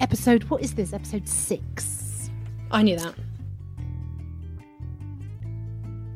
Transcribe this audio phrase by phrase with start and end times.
[0.00, 0.92] episode, what is this?
[0.92, 2.30] Episode six.
[2.70, 3.14] I knew that.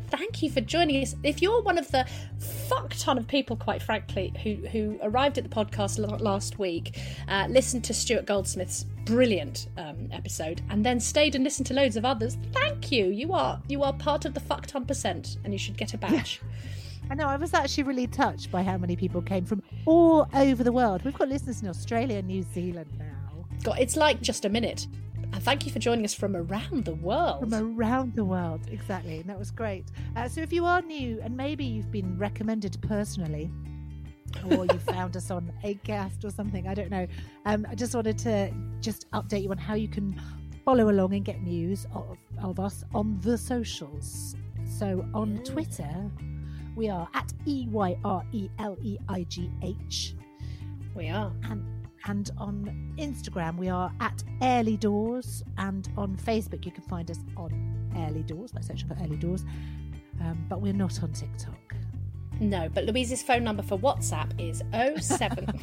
[0.08, 1.16] Thank you for joining us.
[1.22, 2.06] If you're one of the
[2.68, 6.98] fuck ton of people, quite frankly, who who arrived at the podcast last week,
[7.28, 11.96] uh, listened to Stuart Goldsmith's brilliant um, episode, and then stayed and listened to loads
[11.96, 13.06] of others, thank you.
[13.06, 15.98] You are you are part of the fuck ton percent, and you should get a
[15.98, 16.42] badge.
[16.42, 16.48] Yeah.
[17.10, 20.62] I know, I was actually really touched by how many people came from all over
[20.62, 21.04] the world.
[21.04, 23.21] We've got listeners in Australia New Zealand now.
[23.62, 24.86] God, it's like just a minute.
[25.32, 27.40] And thank you for joining us from around the world.
[27.40, 29.18] From around the world, exactly.
[29.18, 29.86] And that was great.
[30.14, 33.50] Uh, so if you are new and maybe you've been recommended personally,
[34.50, 37.06] or you found us on Acast or something, I don't know.
[37.46, 40.20] Um, I just wanted to just update you on how you can
[40.64, 44.36] follow along and get news of, of us on the socials.
[44.78, 45.42] So on yeah.
[45.44, 46.10] Twitter,
[46.76, 50.14] we are at E Y R E L E I G H.
[50.94, 51.32] We are.
[51.44, 51.64] And
[52.06, 57.18] and on Instagram we are at Early Doors, and on Facebook you can find us
[57.36, 57.52] on
[57.96, 59.44] Early Doors by searching for Early Doors.
[60.20, 61.74] Um, but we're not on TikTok.
[62.40, 64.62] No, but Louise's phone number for WhatsApp is
[65.00, 65.46] 07.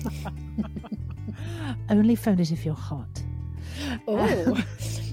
[1.90, 3.24] Only phone it if you're hot.
[4.08, 4.64] Oh,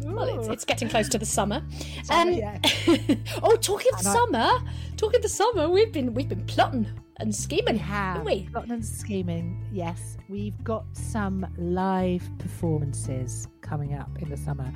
[0.02, 1.62] well, it's, it's, getting close to the summer.
[2.04, 2.58] summer um, yeah.
[3.42, 4.48] oh, talking of summer,
[4.96, 6.86] talking of the summer, we've been we've been plotting
[7.18, 8.48] and scheming, we have we?
[8.52, 9.64] Plotting and scheming.
[9.72, 14.70] Yes, we've got some live performances coming up in the summer.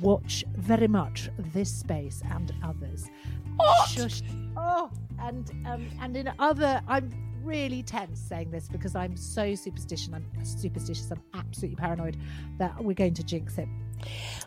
[0.00, 3.08] Watch very much this space and others.
[3.56, 3.88] What?
[3.88, 4.22] Shush.
[4.56, 7.10] Oh, and um, and in other, I'm
[7.44, 10.10] really tense saying this because I'm so superstitious.
[10.12, 11.10] I'm superstitious.
[11.10, 12.16] I'm absolutely paranoid
[12.58, 13.68] that we're going to jinx it.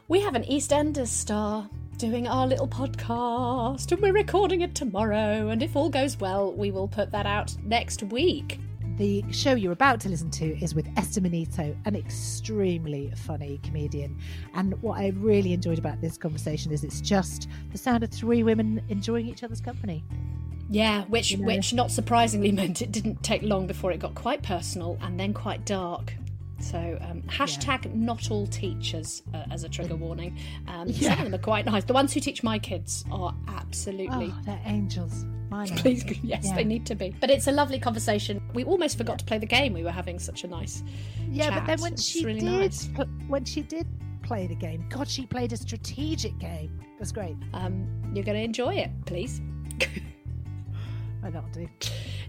[0.07, 5.49] We have an EastEnders star doing our little podcast, and we're recording it tomorrow.
[5.49, 8.59] And if all goes well, we will put that out next week.
[8.97, 14.17] The show you're about to listen to is with Esther Manito, an extremely funny comedian.
[14.55, 18.41] And what I really enjoyed about this conversation is it's just the sound of three
[18.41, 20.03] women enjoying each other's company.
[20.69, 21.47] Yeah, which you know?
[21.47, 25.33] which not surprisingly meant it didn't take long before it got quite personal and then
[25.33, 26.13] quite dark.
[26.59, 27.91] So um, hashtag yeah.
[27.93, 30.37] not all teachers uh, as a trigger warning.
[30.67, 31.09] Um, yeah.
[31.09, 31.83] Some of them are quite nice.
[31.83, 35.25] The ones who teach my kids are absolutely oh, they're angels.
[35.77, 36.55] Please, yes, yeah.
[36.55, 37.15] they need to be.
[37.21, 38.41] But it's a lovely conversation.
[38.53, 39.73] We almost forgot to play the game.
[39.73, 40.83] We were having such a nice.
[41.31, 41.53] Yeah, chat.
[41.53, 42.89] but then when it's she really did, nice.
[43.27, 43.87] when she did
[44.23, 46.77] play the game, God, she played a strategic game.
[46.81, 47.37] It was great.
[47.53, 49.41] Um, you're going to enjoy it, please.
[51.27, 51.67] I that'll do.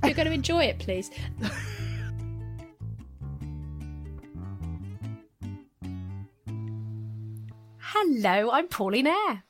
[0.03, 1.09] You're going to enjoy it, please.
[7.79, 9.45] Hello, I'm Pauline Eyre.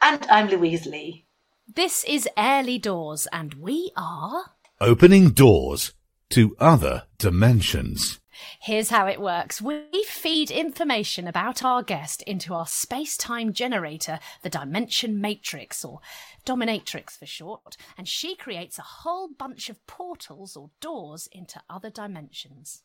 [0.00, 1.26] And I'm Louise Leigh.
[1.66, 4.52] This is Early Doors, and we are.
[4.80, 5.94] Opening doors
[6.30, 8.20] to other dimensions.
[8.60, 14.18] Here's how it works we feed information about our guest into our space time generator,
[14.42, 16.00] the Dimension Matrix, or
[16.44, 21.90] Dominatrix for short, and she creates a whole bunch of portals or doors into other
[21.90, 22.82] dimensions.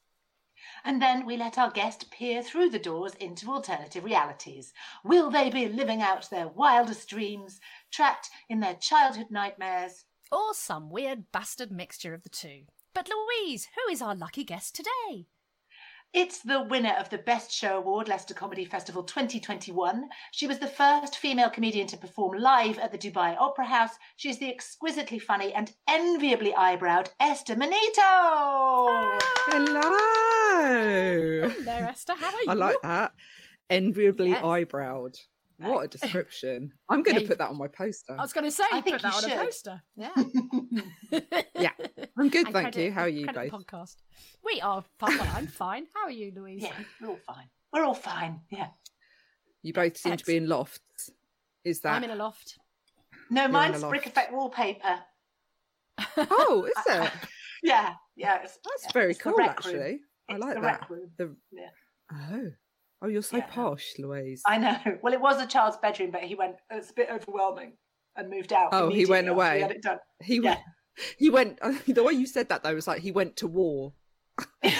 [0.85, 4.73] And then we let our guest peer through the doors into alternative realities.
[5.03, 7.59] Will they be living out their wildest dreams,
[7.91, 10.05] trapped in their childhood nightmares?
[10.31, 12.63] Or some weird bastard mixture of the two.
[12.93, 15.27] But Louise, who is our lucky guest today?
[16.13, 20.07] It's the winner of the Best Show Award, Leicester Comedy Festival 2021.
[20.31, 23.93] She was the first female comedian to perform live at the Dubai Opera House.
[24.15, 27.79] She's the exquisitely funny and enviably eyebrowed Esther Manito.
[29.47, 29.89] Hello.
[31.49, 32.13] Hello, Esther.
[32.15, 32.45] How are you?
[32.47, 33.13] I like that.
[33.71, 34.43] Enviably yes.
[34.43, 35.17] eyebrowed.
[35.57, 36.73] What a description.
[36.89, 38.15] I'm going to put that on my poster.
[38.17, 39.31] I was going to say, I put that on should.
[39.31, 39.81] a poster.
[39.95, 40.11] Yeah.
[41.55, 41.69] yeah.
[42.17, 42.91] I'm good, and thank credit, you.
[42.91, 43.51] How are you both?
[43.51, 43.95] Podcast.
[44.43, 45.17] We are fine.
[45.17, 45.85] Well, I'm fine.
[45.93, 46.63] How are you, Louise?
[46.63, 47.49] Yeah, we're all fine.
[47.71, 48.41] We're all fine.
[48.49, 48.67] Yeah.
[49.61, 50.19] You both seem Excellent.
[50.19, 51.11] to be in lofts.
[51.63, 51.93] Is that?
[51.93, 52.59] I'm in a loft.
[53.29, 54.99] No, mine's brick effect wallpaper.
[56.17, 57.11] oh, is it?
[57.63, 58.39] yeah, yeah.
[58.41, 59.73] That's yeah, very cool, actually.
[59.73, 59.99] Room.
[60.29, 60.87] I like that.
[61.17, 61.35] The...
[61.51, 61.69] Yeah.
[62.11, 62.51] Oh.
[63.03, 63.47] Oh, you're so yeah.
[63.47, 64.41] posh, Louise.
[64.47, 64.77] I know.
[65.03, 66.55] Well, it was a child's bedroom, but he went.
[66.71, 67.73] It's a bit overwhelming,
[68.15, 68.69] and moved out.
[68.71, 69.57] Oh, he went away.
[69.57, 69.99] He had it done.
[70.21, 70.41] He yeah.
[70.41, 70.59] went.
[71.17, 71.59] He went.
[71.87, 73.93] The way you said that though was like he went to war.
[74.61, 74.75] it's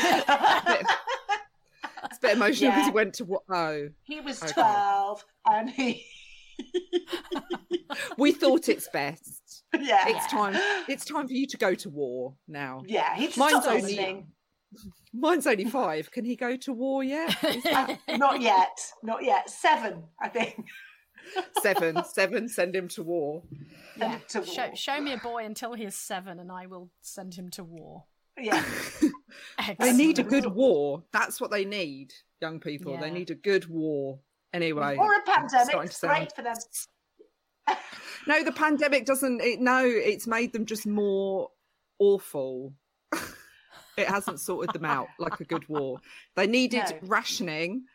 [2.18, 2.86] a bit emotional because yeah.
[2.86, 3.42] he went to war.
[3.50, 4.54] Oh, he was okay.
[4.54, 6.06] twelve, and he.
[8.18, 9.64] we thought it's best.
[9.74, 10.56] Yeah, it's time.
[10.88, 12.84] It's time for you to go to war now.
[12.86, 14.28] Yeah, he's mine's only.
[15.14, 16.12] Mine's only five.
[16.12, 17.36] Can he go to war yet?
[17.66, 18.80] Uh, not yet.
[19.02, 19.50] Not yet.
[19.50, 20.66] Seven, I think.
[21.62, 22.04] seven.
[22.14, 22.48] Seven.
[22.48, 23.44] Send him to war.
[23.98, 24.20] Yeah.
[24.30, 24.48] To war.
[24.48, 27.64] Show, show, me a boy until he is seven, and I will send him to
[27.64, 28.04] war.
[28.40, 28.64] Yeah.
[29.80, 31.04] They need a good war.
[31.12, 32.98] That's what they need, young people.
[33.00, 34.20] They need a good war.
[34.54, 35.76] Anyway, Or a pandemic.
[35.86, 36.56] It's great for them.
[38.28, 39.42] No, the pandemic doesn't.
[39.42, 41.50] It, no, it's made them just more
[42.00, 42.74] awful.
[43.98, 46.00] It hasn't sorted them out like a good war.
[46.36, 46.98] They needed No.
[47.04, 47.86] rationing.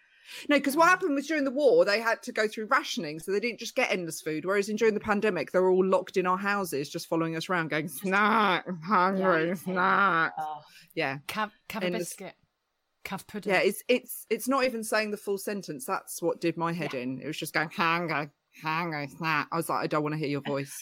[0.48, 3.32] No, because what happened was during the war, they had to go through rationing, so
[3.32, 4.44] they didn't just get endless food.
[4.44, 7.48] Whereas in during the pandemic, they were all locked in our houses, just following us
[7.48, 9.54] around, going snack, hungry, Yeah.
[9.54, 10.32] snack.
[10.38, 10.60] Oh.
[10.94, 12.34] Yeah, Cav, cav a And biscuit.
[13.06, 13.52] Cav pudding.
[13.54, 13.60] yeah.
[13.60, 15.86] It's it's it's not even saying the full sentence.
[15.86, 17.20] That's what did my head in.
[17.22, 18.28] It was just going hungry,
[18.62, 19.48] hungry, snack.
[19.50, 20.76] I was like, I don't want to hear your voice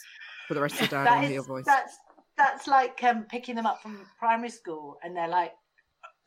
[0.48, 0.96] for the rest of the day.
[0.96, 1.66] I don't want to hear your voice.
[1.66, 1.96] that's
[2.36, 5.52] that's like um, picking them up from primary school, and they're like,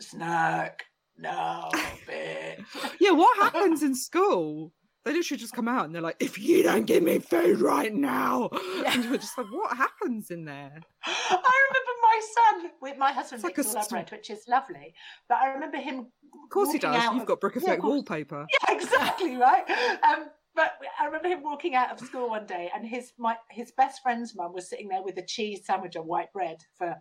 [0.01, 0.83] "Snack,
[1.17, 1.69] no,
[2.07, 2.63] bitch."
[2.99, 4.73] Yeah, what happens in school?
[5.05, 7.93] They literally just come out and they're like, if you don't give me food right
[7.93, 8.49] now.
[8.85, 10.77] And you're just like, what happens in there?
[11.05, 13.95] I remember my son with my husband It's like a system.
[13.95, 14.93] bread, which is lovely.
[15.29, 15.99] But I remember him.
[16.43, 17.01] Of course he does.
[17.05, 17.91] You've of- got brick Yeah, effect course.
[17.91, 18.45] wallpaper.
[18.67, 19.63] Yeah, exactly right.
[20.03, 20.25] Um,
[20.59, 24.01] but I remember him walking out of school one day, and his my his best
[24.03, 26.97] friend's mum was sitting there with a cheese sandwich on white bread for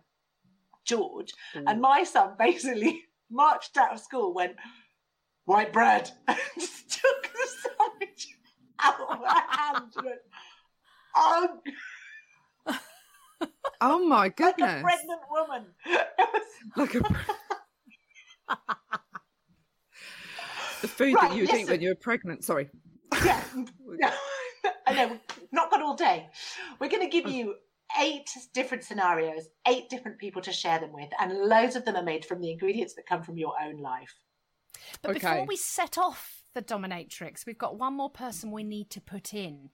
[0.85, 1.63] George, mm.
[1.67, 4.55] and my son basically marched out of school, went
[5.43, 8.27] white bread, and just took the sandwich
[8.81, 9.91] out of her hand.
[9.97, 10.19] and went,
[11.17, 11.59] Oh,
[13.81, 14.81] Oh my like a goodness.
[14.81, 15.65] pregnant woman.
[15.85, 17.01] Was- Like a.
[20.81, 22.45] the food Right, that you would eat when you were pregnant.
[22.45, 22.69] Sorry.
[23.25, 23.43] Yeah.
[23.55, 24.09] No,
[24.87, 26.27] I know, we've not got all day.
[26.79, 27.55] We're going to give you
[27.99, 32.03] eight different scenarios, eight different people to share them with, and loads of them are
[32.03, 34.15] made from the ingredients that come from your own life.
[35.01, 39.01] But before we set off the dominatrix, we've got one more person we need to
[39.01, 39.69] put in.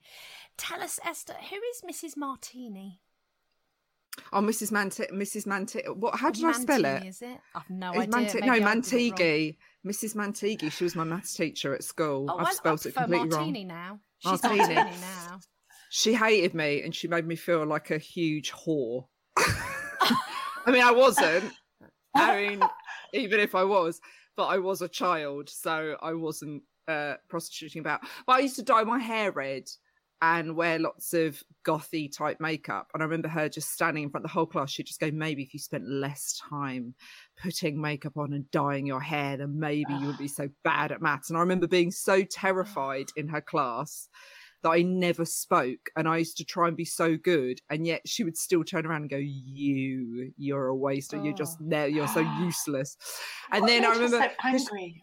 [0.56, 2.16] Tell us, Esther, who is Mrs.
[2.16, 3.00] Martini?
[4.32, 4.72] Oh, Mrs.
[4.72, 5.46] Mant- Mrs.
[5.46, 6.18] Mant- What?
[6.18, 7.04] How did I spell it?
[7.04, 7.38] Is it?
[7.54, 8.16] I've no It's idea.
[8.16, 10.32] Manti- no, I did it wrong.
[10.32, 10.58] Mantigi.
[10.58, 10.60] Mrs.
[10.60, 10.72] Mantigi.
[10.72, 12.26] She was my maths teacher at school.
[12.30, 13.68] Oh, I've spelled it completely Martini wrong.
[13.68, 14.00] now.
[14.18, 14.74] She's Martini.
[14.74, 15.40] Martini now.
[15.90, 19.06] She hated me and she made me feel like a huge whore.
[19.36, 21.52] I mean, I wasn't.
[22.14, 22.60] I mean,
[23.12, 24.00] even if I was,
[24.36, 28.00] but I was a child, so I wasn't uh, prostituting about.
[28.26, 29.68] But I used to dye my hair red
[30.22, 32.90] and wear lots of gothy type makeup.
[32.94, 34.70] And I remember her just standing in front of the whole class.
[34.70, 36.94] She'd just go, maybe if you spent less time
[37.42, 41.02] putting makeup on and dyeing your hair, then maybe you would be so bad at
[41.02, 41.30] maths.
[41.30, 44.08] And I remember being so terrified in her class
[44.62, 45.90] that I never spoke.
[45.96, 47.60] And I used to try and be so good.
[47.70, 51.16] And yet she would still turn around and go, You, you're a waster.
[51.22, 51.66] You're just Oh.
[51.68, 51.88] there.
[51.88, 52.96] You're so useless.
[53.52, 54.18] And What then I remember.
[54.18, 55.02] so angry.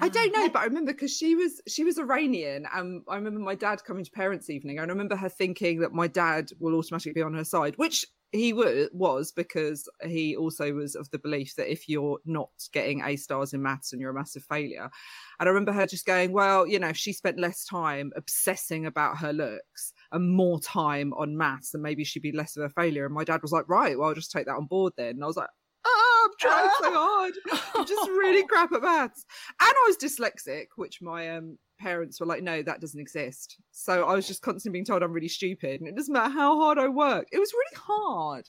[0.00, 3.40] I don't know, but I remember because she was she was Iranian, and I remember
[3.40, 4.78] my dad coming to parents' evening.
[4.78, 8.06] and I remember her thinking that my dad will automatically be on her side, which
[8.32, 13.02] he was was because he also was of the belief that if you're not getting
[13.04, 14.90] A stars in maths and you're a massive failure.
[15.38, 18.86] And I remember her just going, well, you know, if she spent less time obsessing
[18.86, 22.70] about her looks and more time on maths, then maybe she'd be less of a
[22.70, 23.04] failure.
[23.04, 25.10] And my dad was like, right, well, I'll just take that on board then.
[25.10, 25.50] And I was like,
[25.84, 27.34] oh, I'm trying so hard.
[27.74, 29.26] I'm just really crap at maths.
[29.60, 33.56] And I was dyslexic, which my um, parents were like, no, that doesn't exist.
[33.70, 35.80] So I was just constantly being told I'm really stupid.
[35.80, 37.26] And it doesn't matter how hard I work.
[37.32, 38.48] It was really hard.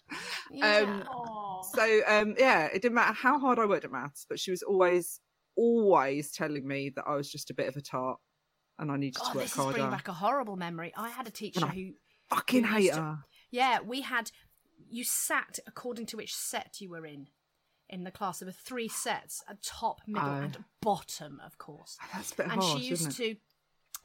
[0.52, 0.80] Yeah.
[0.82, 1.04] Um.
[1.74, 4.62] So um, yeah, it didn't matter how hard I worked at maths, but she was
[4.62, 5.20] always,
[5.56, 8.20] always telling me that I was just a bit of a tart
[8.80, 9.88] and I needed God, to work this harder.
[9.90, 10.94] back a horrible memory.
[10.96, 11.92] I had a teacher who
[12.30, 13.18] Fucking who hate to- her.
[13.52, 14.32] Yeah, we had.
[14.90, 17.28] You sat according to which set you were in.
[17.90, 20.34] In the class, there were three sets: a top, middle, Oh.
[20.42, 21.98] and bottom, of course.
[22.02, 23.36] Oh, that's a bit and harsh, she used to,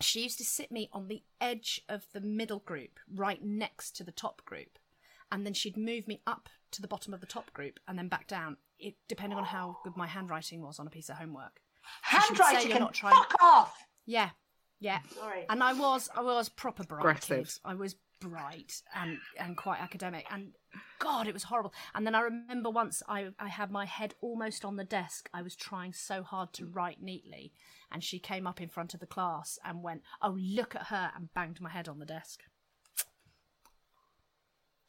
[0.01, 4.05] she used to sit me on the edge of the middle group, right next to
[4.05, 4.79] the top group,
[5.33, 8.09] and then she'd move me up to the bottom of the top group and then
[8.09, 8.57] back down.
[8.79, 11.61] It depending on how good my handwriting was on a piece of homework.
[12.11, 13.77] she would say Handwriting you're not trying- fuck off.
[14.07, 14.31] Yeah,
[14.81, 15.01] yeah.
[15.15, 15.47] Sorry.
[15.49, 17.01] And I was I was proper bright.
[17.01, 17.47] Aggressive.
[17.47, 17.61] kid.
[17.65, 20.53] I was bright and and quite academic and
[20.99, 21.73] God, it was horrible.
[21.95, 25.29] And then I remember once I I had my head almost on the desk.
[25.33, 27.53] I was trying so hard to write neatly,
[27.91, 31.11] and she came up in front of the class and went, "Oh, look at her!"
[31.17, 32.41] and banged my head on the desk.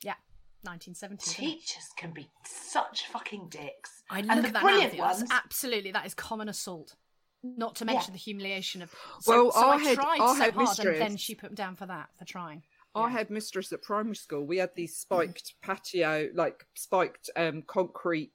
[0.02, 0.16] Yeah,
[0.64, 1.32] 1970.
[1.58, 4.04] Teachers can be such fucking dicks.
[4.10, 5.24] I and the at that brilliant and ones.
[5.32, 6.96] Absolutely, that is common assault.
[7.42, 8.94] Not to mention the humiliation of.
[9.22, 11.52] So, Well, so our I head- tried our so head hard, and then she put
[11.52, 12.64] me down for that for trying.
[12.96, 18.32] Our head mistress at primary school, we had these spiked patio, like spiked um, concrete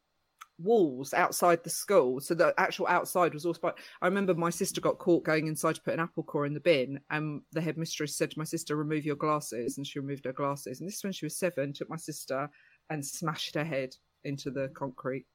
[0.58, 2.20] walls outside the school.
[2.20, 3.80] So the actual outside was all spiked.
[4.00, 6.60] I remember my sister got caught going inside to put an apple core in the
[6.60, 10.24] bin, and the head mistress said to my sister, "Remove your glasses," and she removed
[10.24, 10.80] her glasses.
[10.80, 11.72] And this is when she was seven.
[11.72, 12.48] Took my sister
[12.90, 15.26] and smashed her head into the concrete.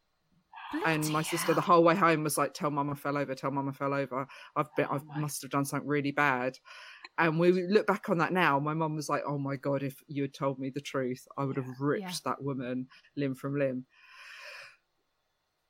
[0.71, 3.33] Bloody and my sister the whole way home was like, "Tell mum I fell over.
[3.35, 4.27] Tell mum I fell over.
[4.55, 6.57] I've been, Oh I must have done something really bad."
[7.17, 8.59] And we look back on that now.
[8.59, 11.43] My mum was like, "Oh my god, if you had told me the truth, I
[11.43, 12.11] would have ripped Yeah.
[12.25, 13.85] that woman limb from limb."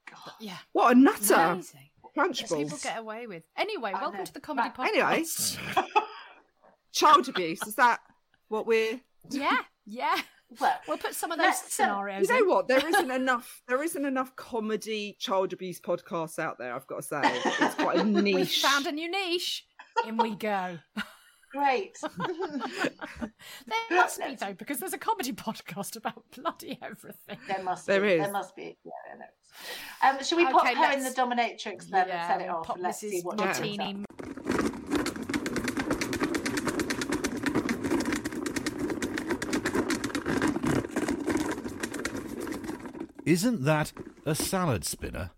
[0.09, 0.33] God.
[0.39, 0.57] Yeah.
[0.73, 1.33] What a nutter!
[1.35, 1.89] Amazing.
[2.15, 3.43] Punch Yes, people get away with.
[3.55, 4.25] Anyway, I welcome know.
[4.25, 4.91] to the comedy Right.
[4.93, 5.77] podcast.
[5.77, 5.89] Anyway.
[6.91, 7.99] Child abuse is that
[8.47, 8.99] what we're?
[9.29, 10.19] yeah, yeah.
[10.59, 12.27] Well, We'll put some of those Let's, um, scenarios.
[12.27, 12.47] You know in.
[12.49, 12.67] what?
[12.67, 13.61] There isn't enough.
[13.67, 16.73] There isn't enough comedy child abuse podcasts out there.
[16.73, 18.35] I've got to say, it's quite a niche.
[18.35, 19.65] We've found a new niche.
[20.07, 20.77] In we go.
[21.51, 21.97] great.
[23.89, 27.37] There must be though, because there's a comedy podcast about bloody everything.
[27.47, 28.07] There must There be.
[28.13, 28.21] is.
[28.23, 28.77] There must be.
[28.83, 30.19] Yeah, there is.
[30.19, 32.65] Um, shall we pop Okay, her in the dominatrix then yeah, and set it off?
[32.65, 33.23] pop and let's see Mrs.
[33.25, 33.53] what Yeah.
[33.53, 33.77] comes up.
[33.77, 34.05] Martini.
[43.29, 43.93] Isn't that
[44.25, 45.29] a salad spinner?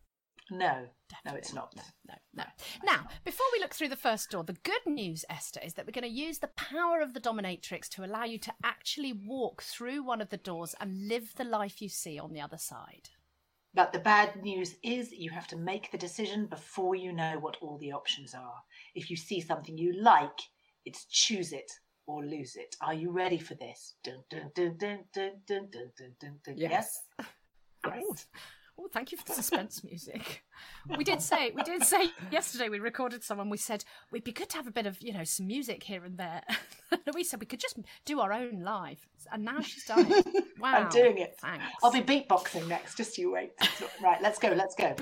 [0.50, 0.88] No.
[1.26, 1.76] No, it's not.
[1.76, 2.44] No, no, no.
[2.86, 5.92] Now, before we look through the first door, the good news, Esther, is that we're
[5.92, 10.04] going to use the power of the dominatrix to allow you to actually walk through
[10.04, 13.10] one of the doors and live the life you see on the other side.
[13.74, 17.58] But the bad news is you have to make the decision before you know what
[17.60, 18.64] all the options are.
[18.96, 20.40] If you see something you like,
[20.86, 21.70] it's choose it
[22.08, 22.74] or lose it.
[22.82, 23.96] Are you ready for this?
[24.02, 24.72] Dun, dun, dun,
[26.56, 27.02] yes.
[27.18, 27.28] yes?
[27.86, 28.16] Oh,
[28.80, 30.44] oh, thank you for the suspense music.
[30.98, 33.50] We did say we did say yesterday we recorded someone.
[33.50, 36.04] We said we'd be good to have a bit of you know some music here
[36.04, 36.44] and there.
[37.14, 40.26] we said we could just do our own live, and now she's done it.
[40.60, 41.38] Wow, I'm doing it.
[41.42, 41.66] Thanks.
[41.82, 42.96] I'll be beatboxing next.
[42.96, 43.54] Just you wait.
[44.04, 44.50] right, let's go.
[44.50, 44.96] Let's go.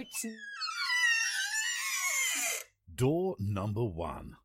[2.95, 4.38] Door number one.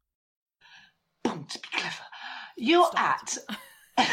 [1.23, 1.95] Boom, to be clever.
[2.57, 3.38] You're Start.
[3.97, 4.09] at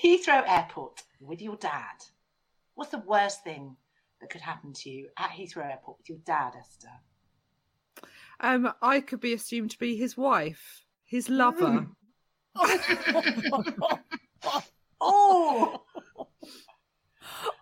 [0.00, 1.96] Heathrow Airport with your dad.
[2.76, 3.76] What's the worst thing
[4.20, 6.88] that could happen to you at Heathrow Airport with your dad, Esther?
[8.38, 11.88] Um, I could be assumed to be his wife, his lover.
[14.98, 15.82] Oh!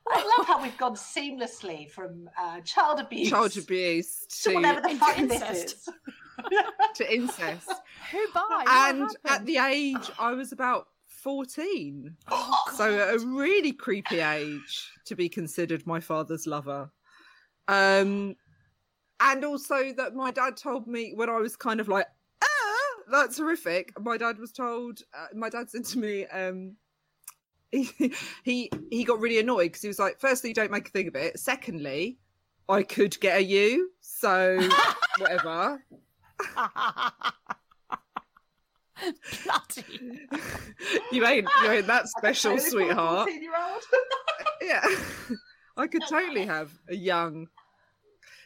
[0.08, 4.94] I love how we've gone seamlessly from uh, child abuse, Child abuse to whatever the
[4.94, 5.64] fuck this incest.
[5.74, 5.88] is.
[6.94, 7.70] to incest.
[8.12, 8.64] Who by?
[8.68, 10.86] and at the age I was about
[11.24, 12.14] 14.
[12.30, 16.90] Oh, So at a really creepy age to be considered my father's lover.
[17.66, 18.36] Um
[19.20, 22.06] and also that my dad told me when I was kind of like,
[22.42, 23.98] ah, that's horrific.
[23.98, 26.76] My dad was told, uh, my dad said to me, um,
[27.70, 27.90] he
[28.44, 31.16] he he got really annoyed because he was like, firstly, don't make a thing of
[31.16, 31.38] it.
[31.38, 32.18] Secondly,
[32.68, 34.60] I could get a you, so
[35.18, 35.82] whatever.
[39.44, 40.28] Bloody.
[41.12, 43.28] you ain't you ain't that special, sweetheart.
[43.28, 43.82] 14-year-old.
[44.62, 44.84] yeah
[45.76, 47.46] i could totally have a young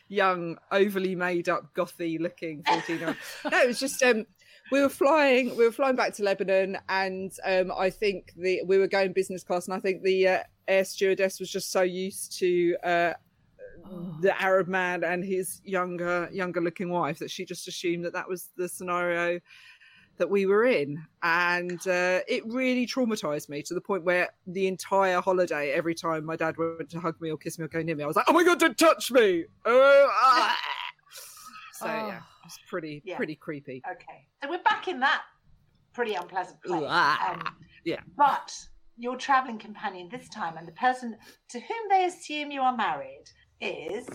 [0.08, 3.16] young overly made up gothy looking 14 year old
[3.52, 4.24] no it was just um
[4.72, 8.78] we were flying we were flying back to lebanon and um i think the we
[8.78, 12.38] were going business class and i think the uh, air stewardess was just so used
[12.38, 13.12] to uh
[14.20, 18.28] the arab man and his younger younger looking wife that she just assumed that that
[18.28, 19.38] was the scenario
[20.18, 24.66] that we were in and uh, it really traumatized me to the point where the
[24.66, 27.80] entire holiday every time my dad went to hug me or kiss me or go
[27.82, 30.58] near me i was like oh my god don't touch me oh, ah.
[31.72, 32.50] so yeah Oh.
[32.50, 33.16] it's pretty Yeah.
[33.16, 35.22] pretty creepy Okay, so we're back in that
[35.98, 36.84] pretty unpleasant place.
[36.86, 37.32] Ah.
[37.32, 37.42] Um,
[37.84, 38.00] Yeah.
[38.16, 38.54] But
[38.96, 41.16] your travelling companion this time, and the person
[41.48, 43.24] to whom they assume you are married,
[43.60, 44.06] is.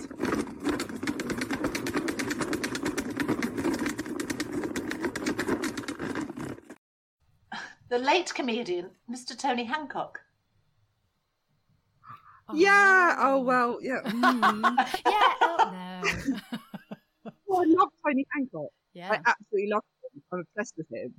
[7.93, 9.38] The late comedian, Mr.
[9.38, 10.19] Tony Hancock.
[12.55, 14.89] yeah oh well yeah mm.
[15.05, 15.33] Yeah.
[15.41, 16.39] Oh no.
[17.51, 19.12] oh, i love tony hancock yeah.
[19.12, 20.23] I absolutely love him.
[20.31, 21.13] I'm obsessed with him.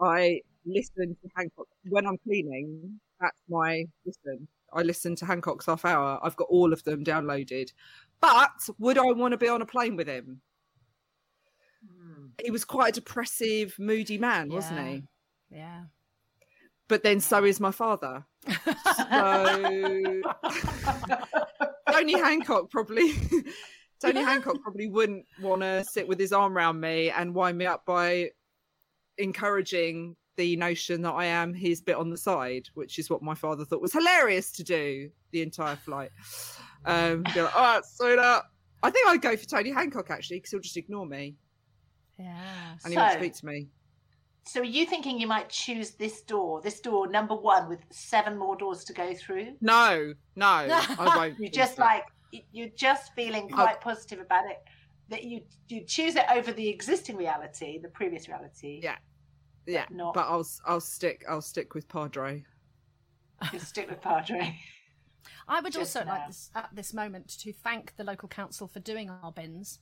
[0.00, 3.00] I listen to Hancock when I'm cleaning.
[3.20, 4.48] That's my listen.
[4.72, 6.18] I listen to Hancock's half hour.
[6.22, 7.72] I've got all of them downloaded.
[8.20, 10.40] But would I want to be on a plane with him?
[12.42, 15.04] He was quite a depressive, moody man, wasn't he?
[15.50, 15.84] yeah.
[16.88, 18.24] But then so is my father.
[18.48, 18.54] So
[21.90, 23.12] Tony Hancock probably
[24.00, 27.66] Tony Hancock probably wouldn't want to sit with his arm around me and wind me
[27.66, 28.30] up by
[29.18, 33.34] encouraging the notion that I am his bit on the side, which is what my
[33.34, 36.10] father thought was hilarious to do the entire flight.
[36.84, 38.44] Um, be like, all right, sweetheart.
[38.82, 41.34] I think I'd go for Tony Hancock actually because he'll just ignore me
[42.18, 42.76] Yeah.
[42.84, 43.68] and he won't speak to me.
[44.44, 48.38] So are you thinking you might choose this door, this door number one, with seven
[48.38, 49.54] more doors to go through?
[49.60, 51.38] No, no, I won't.
[51.38, 51.82] You're just that.
[51.82, 52.04] like
[52.52, 54.58] you're just feeling quite positive about it.
[55.10, 58.80] That you you choose it over the existing reality, the previous reality.
[58.82, 58.96] Yeah.
[59.66, 62.44] yeah, not- but I'll I'll stick I'll stick with Padre.
[63.52, 64.58] You stick with Padre.
[65.48, 66.12] I would Just also now.
[66.18, 69.78] like this, at this moment to thank the local council for doing our bins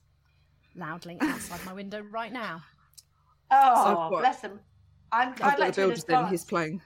[0.75, 2.63] loudly outside my window right now.
[3.51, 3.55] Oh,
[4.05, 4.59] I've got- bless him.
[5.11, 6.27] I'm, I've I'd got like the to in builders in.
[6.27, 6.81] He's playing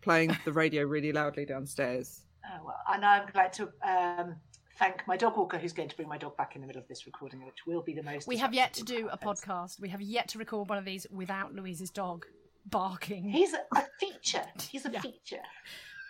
[0.00, 2.22] playing the radio really loudly downstairs.
[2.46, 4.36] Oh, well, and I'd like to um,
[4.78, 6.88] thank my dog walker who's going to bring my dog back in the middle of
[6.88, 8.26] this recording, which will be the most.
[8.26, 9.80] We have yet to disruptive do a podcast.
[9.80, 12.24] We have yet to record one of these without Louise's dog
[12.64, 14.44] barking, He's a, a feature.
[14.70, 15.00] He's a Yeah.
[15.00, 15.42] feature.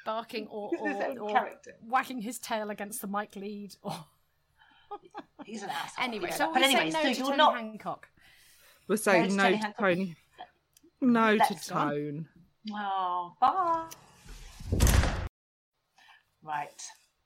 [0.05, 1.73] barking, or, or, or character.
[1.87, 3.75] wagging his tail against the mic lead.
[3.83, 3.95] Or
[5.45, 6.05] He's an asshole.
[6.05, 7.57] anyway, so but anyway, say no so you're Tony not.
[7.57, 8.09] Hancock.
[8.89, 9.81] We're saying no Tony to Hancock.
[9.81, 10.17] Tony.
[11.01, 11.75] No to Let's go.
[11.91, 12.29] Tone.
[12.73, 13.85] Oh, bye.
[16.43, 16.83] Right.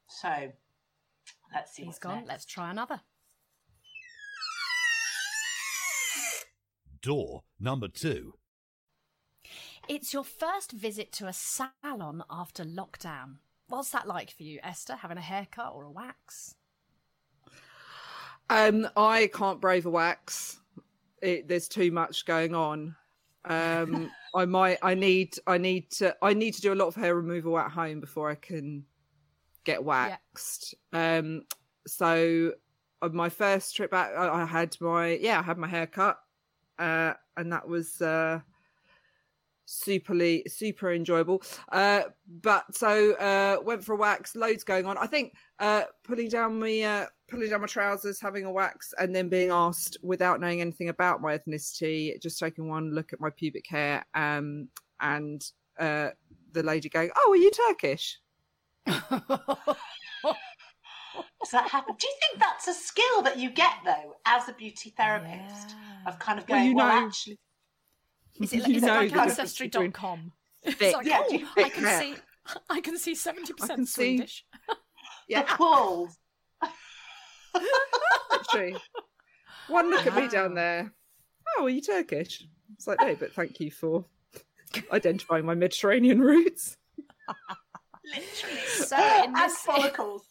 [0.08, 0.52] So,
[1.54, 2.16] let's see He's what's gone.
[2.16, 2.28] next.
[2.28, 3.00] Let's try another.
[7.00, 8.34] Door number two.
[9.88, 13.36] It's your first visit to a salon after lockdown.
[13.68, 14.96] What's that like for you, Esther?
[14.96, 16.54] Having a haircut or a wax?
[18.50, 20.58] Um, I can't brave a wax.
[21.22, 22.94] It, there's too much going on.
[23.44, 24.78] Um, I might.
[24.82, 25.34] I need.
[25.46, 26.16] I need to.
[26.22, 28.84] I need to do a lot of hair removal at home before I can
[29.64, 30.74] get waxed.
[30.92, 31.42] Um,
[31.86, 32.52] so
[33.00, 36.18] uh, my first trip back, I, I had my yeah, I had my hair cut,
[36.78, 38.40] uh, and that was uh,
[39.66, 41.42] superly super enjoyable.
[41.70, 42.02] Uh,
[42.42, 44.34] but so uh, went for a wax.
[44.36, 44.96] Loads going on.
[44.98, 49.14] I think uh, pulling down my uh, pulling down my trousers, having a wax, and
[49.14, 53.30] then being asked without knowing anything about my ethnicity, just taking one look at my
[53.30, 54.68] pubic hair, um,
[55.00, 56.10] and uh,
[56.52, 58.18] the lady going, "Oh, are you Turkish?"
[61.40, 61.94] Does that happen?
[61.98, 66.08] Do you think that's a skill that you get though, as a beauty therapist, Yeah.
[66.08, 67.38] of kind of Well, going, you well, know- actually,
[68.40, 70.32] Is it, You is it like the difference between ancestry.com?
[70.64, 72.00] thick- It's like, oh, Yeah, oh, I can hair.
[72.00, 72.14] see,
[72.70, 74.44] I can see seventy I percent can see- Swedish.
[75.28, 76.18] Yeah, the claws.
[78.30, 78.76] literally.
[79.68, 80.92] One look at me down there.
[81.56, 82.44] Oh, are you Turkish?
[82.74, 84.04] It's like no, but thank you for
[84.90, 86.76] identifying my Mediterranean roots.
[88.04, 88.58] Literally.
[88.66, 90.22] So in and this, follicles.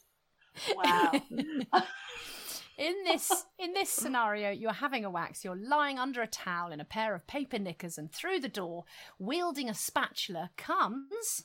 [0.76, 1.12] Wow.
[2.82, 5.44] In this in this scenario, you're having a wax.
[5.44, 8.84] You're lying under a towel in a pair of paper knickers, and through the door,
[9.18, 11.44] wielding a spatula, comes.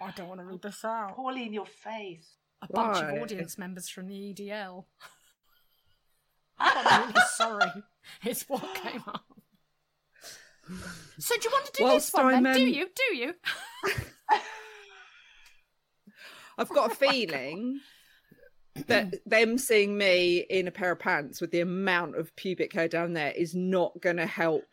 [0.00, 1.14] I don't want to read this out.
[1.14, 2.36] Poorly in your face.
[2.62, 3.10] A bunch Why?
[3.10, 4.84] of audience members from the EDL.
[6.58, 7.82] I'm really sorry.
[8.24, 9.24] It's what came up.
[11.18, 12.46] So do you want to do Whilst this one then?
[12.46, 12.86] I'm, Do you?
[12.86, 13.34] Do you?
[16.58, 17.80] I've got a feeling
[18.88, 22.88] that them seeing me in a pair of pants with the amount of pubic hair
[22.88, 24.64] down there is not going to help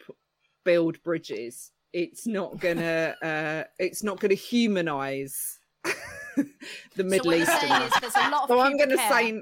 [0.66, 1.72] build bridges.
[1.94, 3.16] It's not gonna.
[3.24, 5.60] Uh, it's not gonna humanize
[6.96, 7.82] the Middle what you're saying Eastern.
[7.84, 9.42] is there's a lot of So I'm going to say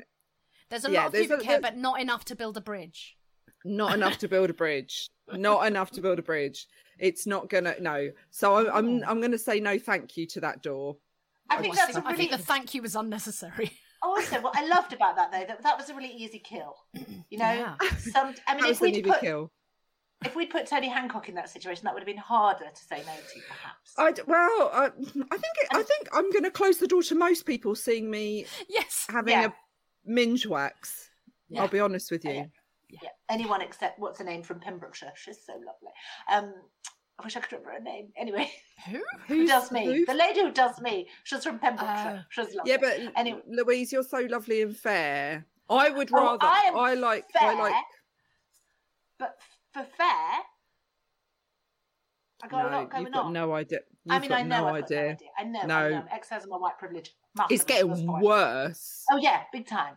[0.70, 2.62] there's a yeah, lot of there's a- pubic hair, but not enough to build a
[2.62, 3.18] bridge.
[3.66, 5.08] not enough to build a bridge.
[5.34, 6.68] Not enough to build a bridge.
[7.00, 8.12] It's not gonna no.
[8.32, 10.98] So I'm I'm I'm gonna say no thank you to that door.
[11.52, 12.28] I I think just that's a think, I really.
[12.30, 13.72] think the thank you was unnecessary.
[14.04, 16.74] Also, what I loved about that though, that that was a really easy kill.
[17.30, 17.76] You know, Yeah.
[18.00, 18.34] some.
[18.48, 19.52] I mean, if was an we'd put kill.
[20.26, 22.98] if we'd put Tony Hancock in that situation, that would have been harder to say
[22.98, 23.94] no to, perhaps.
[24.00, 27.04] I d- well, I, I think it, I think I'm going to close the door
[27.04, 29.06] to most people seeing me Yes.
[29.10, 29.46] having Yeah.
[29.48, 29.52] a
[30.04, 31.10] minge wax.
[31.50, 31.62] Yeah.
[31.62, 32.32] I'll be honest with you.
[32.32, 32.46] Yeah.
[33.04, 35.12] yeah, anyone except what's her name from Pembrokeshire.
[35.16, 35.92] She's so lovely.
[36.32, 36.54] Um,
[37.20, 38.08] I wish I could remember her name.
[38.18, 38.52] Anyway,
[39.28, 39.46] Who?
[39.48, 39.86] does me?
[39.86, 40.06] who?
[40.06, 41.08] The lady who does me.
[41.24, 41.96] She's from Pembrokeshire.
[41.96, 42.24] Uh, oh.
[42.30, 42.72] She's lovely.
[42.72, 43.42] Yeah, but Anyway.
[43.48, 45.46] Louise, you're so lovely and fair.
[45.70, 46.46] I would Oh, rather.
[46.46, 47.26] I am I like.
[47.32, 47.74] fair, I like.
[49.20, 49.36] but
[49.74, 50.08] for fair,
[52.44, 53.34] I got a lot going you've got on.
[53.34, 53.80] no idea.
[54.04, 55.02] You've I mean, got I know no I've got idea.
[55.04, 55.28] no idea.
[55.38, 55.62] I know.
[55.68, 55.76] No.
[55.78, 56.04] I know.
[56.12, 57.12] Exercising my white privilege.
[57.50, 59.06] It's getting worse.
[59.12, 59.96] Oh yeah, big time.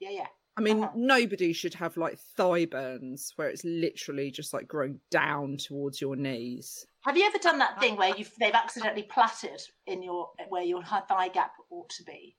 [0.00, 0.26] Yeah, yeah.
[0.56, 0.92] I mean, Uh-huh.
[0.94, 6.14] nobody should have like thigh burns where it's literally just like growing down towards your
[6.14, 6.86] knees.
[7.04, 10.82] Have you ever done that thing where you've they've accidentally plaited in your where your
[10.84, 12.36] thigh gap ought to be?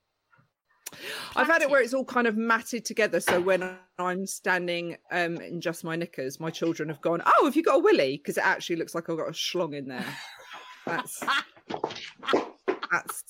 [1.34, 3.20] I've had it where it's all kind of matted together.
[3.20, 7.54] So when I'm standing um, in just my knickers, my children have gone, "Oh, have
[7.54, 10.06] you got a willy?" Because it actually looks like I've got a schlong in there.
[10.86, 11.22] That's
[12.90, 13.24] that's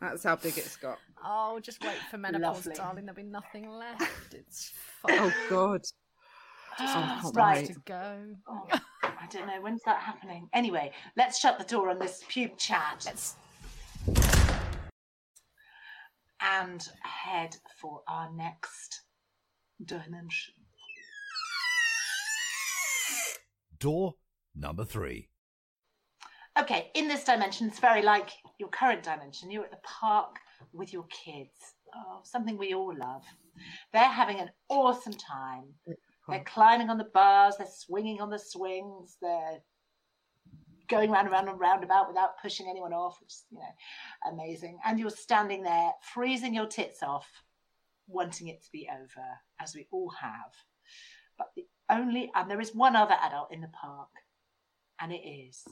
[0.00, 0.98] That's how big it's got.
[1.24, 2.74] Oh, just wait for menopause, Lovely.
[2.74, 3.06] darling.
[3.06, 4.02] There'll be nothing left.
[4.34, 4.72] It's
[5.04, 5.32] Oh fine.
[5.48, 5.80] God.
[6.78, 7.66] Just Oh, wants right.
[7.66, 8.34] to go.
[8.48, 8.66] Oh,
[9.04, 10.48] I don't know when's that happening.
[10.52, 13.04] Anyway, let's shut the door on this pube chat.
[13.06, 13.36] Let's
[16.40, 19.02] and head for our next
[19.84, 20.54] dimension.
[23.78, 24.14] Door
[24.54, 25.28] number three.
[26.58, 29.50] Okay, in this dimension, it's very like your current dimension.
[29.50, 30.36] You're at the park
[30.72, 31.74] with your kids.
[31.94, 33.24] Oh, something we all love.
[33.92, 35.64] They're having an awesome time.
[35.86, 35.96] They're
[36.28, 36.44] mm-hmm.
[36.44, 39.60] climbing on the bars, they're swinging on the swings, they're
[40.88, 44.32] going round and round and round about without pushing anyone off, which is, you know,
[44.32, 44.78] amazing.
[44.84, 47.26] And you're standing there, freezing your tits off,
[48.06, 49.26] wanting it to be over,
[49.60, 50.52] as we all have.
[51.36, 54.10] But the only, and there is one other adult in the park,
[55.00, 55.64] and it is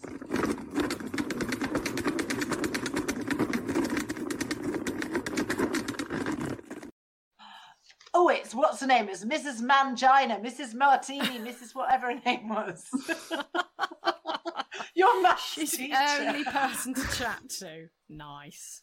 [8.15, 9.09] Oh, it's what's her name?
[9.09, 9.63] It's Mrs.
[9.63, 10.75] Mangina, Mrs.
[10.75, 11.75] Martini, Mrs.
[11.75, 12.85] whatever her name was.
[14.95, 17.87] Your maths She's the only person to chat to.
[18.11, 18.83] Nice.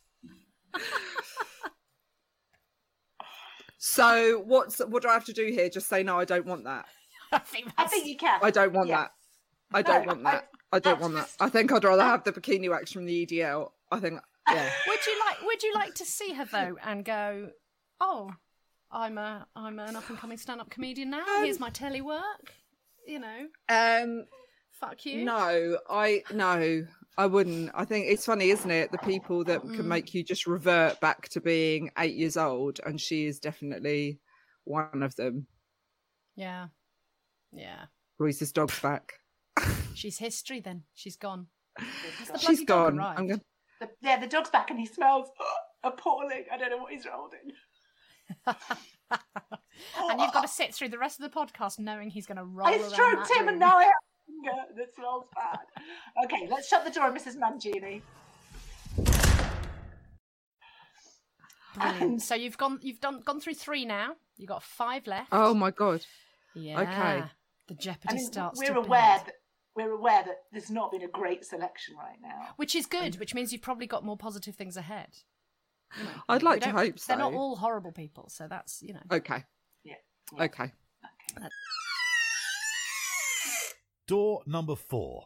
[3.78, 5.70] So what's what do I have to do here?
[5.70, 6.86] Just say no, I don't want that.
[7.32, 8.40] I think I think you can.
[8.42, 9.02] I don't want Yeah.
[9.02, 9.12] that.
[9.72, 10.50] I don't No, want that.
[10.72, 11.30] I, don't that's want that.
[11.40, 13.72] I think I'd rather have the bikini wax from the EDL.
[13.92, 14.70] I think yeah.
[14.88, 17.50] Would you like would you like to see her though and go,
[18.00, 18.32] Oh,
[18.92, 21.20] I'm a I'm an up and coming stand up comedian now.
[21.20, 22.54] Um, Here's my telly work.
[23.08, 24.26] You know, Um
[24.72, 25.24] fuck you.
[25.26, 26.86] no, I no,
[27.18, 27.72] I wouldn't.
[27.74, 28.92] I think it's funny, isn't it?
[28.92, 29.76] The people that Mm.
[29.76, 34.20] can make you just revert back to being eight years old, and she is definitely
[34.64, 35.48] one of them.
[36.36, 36.68] Yeah.
[37.52, 37.86] Yeah.
[38.20, 39.14] Louisa's dog's back.
[39.94, 40.84] She's history then.
[40.94, 41.48] She's gone.
[41.78, 43.00] Has the She's bloody dog gone.
[43.00, 43.18] I'm arrived?
[43.30, 43.42] going
[43.82, 45.30] The, yeah, the dog's back and he smells
[45.84, 46.46] appalling.
[46.52, 47.54] I don't know what he's holding.
[48.48, 52.44] and you've got to sit through the rest of the podcast knowing he's going to
[52.44, 56.26] roll I around stroked that him and now I have a finger that smells bad.
[56.26, 57.38] Okay, let's shut the door on Mrs.
[57.38, 58.02] Mangini.
[61.76, 62.22] Brilliant.
[62.22, 64.14] So you've gone you've done gone through three now.
[64.38, 65.30] You've got five left.
[65.32, 66.02] Oh my god.
[66.56, 66.82] yeah.
[66.82, 67.24] Okay.
[67.68, 68.60] The I jeopardy mean, starts.
[68.60, 69.28] we're to aware build.
[69.28, 69.34] that
[69.80, 72.48] we're aware that there's not been a great selection right now.
[72.58, 75.10] which is good, which means you've probably got more positive things ahead.
[75.98, 78.94] You know, I'd like to don't- hope They're not all horrible people, so that's you
[78.94, 79.02] know.
[79.12, 79.44] Okay.
[79.84, 79.96] Yeah.
[80.36, 80.44] yeah.
[80.44, 80.72] Okay.
[84.08, 85.26] Door number four.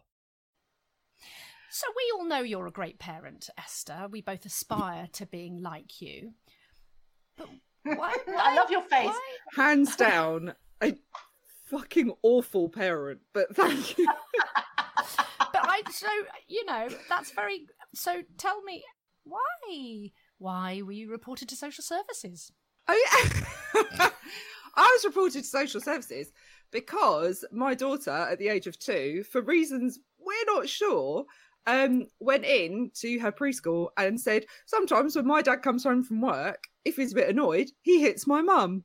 [1.69, 4.07] So we all know you're a great parent, Esther.
[4.11, 6.33] We both aspire to being like you.
[7.35, 7.47] But
[7.83, 8.15] why?
[8.27, 9.07] I love your face.
[9.07, 10.93] why- Hands down, a
[11.73, 14.07] fucking awful parent, but thank you.
[15.39, 16.07] But I so
[16.47, 17.67] you know that's very.
[17.93, 18.83] So tell me
[19.23, 20.11] why?
[20.37, 22.51] Why were you reported to social services?
[22.87, 23.05] Oh
[23.75, 24.09] yeah.
[24.75, 26.31] I was reported to social services
[26.71, 31.25] because my daughter, at the age of two, for reasons we're not sure,
[31.67, 36.21] um, went in to her preschool and said, Sometimes when my dad comes home from
[36.21, 38.83] work, if he's a bit annoyed, he hits my mum.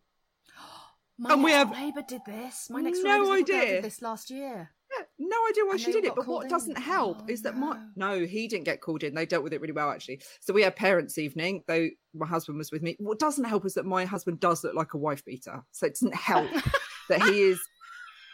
[1.19, 2.69] My And we have neighbour did this.
[2.71, 3.75] My next no door neighbour's little girl idea.
[3.75, 4.71] did this last year.
[4.97, 6.15] Yeah, no idea why And she did it.
[6.15, 6.51] But what in.
[6.51, 8.19] doesn't help Oh, is that my no.
[8.19, 9.15] no, he didn't get called in.
[9.15, 10.21] They dealt with it really well actually.
[10.41, 12.97] So we had parents' evening, though my husband was with me.
[12.99, 15.63] What doesn't help is that my husband does look like a wife beater.
[15.73, 16.51] So it doesn't help
[17.09, 17.61] that he is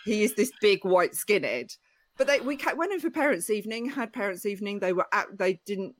[0.04, 1.76] he is this big white skinhead.
[2.16, 4.78] But they we went in for parents' evening, had parents' evening.
[4.78, 5.96] They were at, they didn't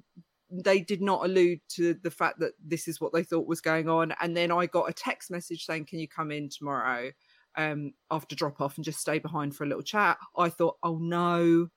[0.63, 3.89] they did not allude to the fact that this is what they thought was going
[3.89, 4.15] on.
[4.21, 7.13] And then I got a text message saying, "Can you come in tomorrow?"
[7.57, 10.19] um, after drop off and just stay behind for a little chat.
[10.37, 11.69] I thought, oh no,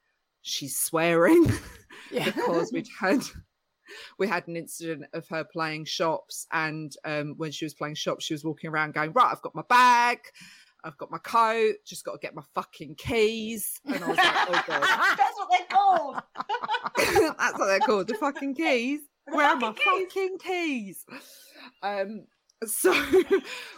[0.42, 1.52] she's swearing
[2.12, 3.22] because we'd had
[4.18, 8.26] we had an incident of her playing shops, and um, when she was playing shops,
[8.26, 10.20] she was walking around going, right, I've got my bag.
[10.84, 13.80] I've got my coat, just got to get my fucking keys.
[13.86, 14.82] And I was like, oh god,
[15.18, 16.16] That's what they're called.
[17.38, 19.02] that's what they're called, the fucking keys.
[19.28, 20.14] The Where are my fucking keys.
[20.14, 21.06] fucking keys?
[21.84, 22.26] Um,
[22.66, 22.92] so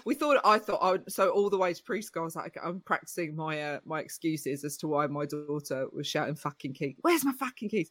[0.06, 2.58] we thought I thought I would, so all the way to preschool I was like
[2.64, 6.96] I'm practicing my uh, my excuses as to why my daughter was shouting fucking keys.
[7.02, 7.90] Where's my fucking keys?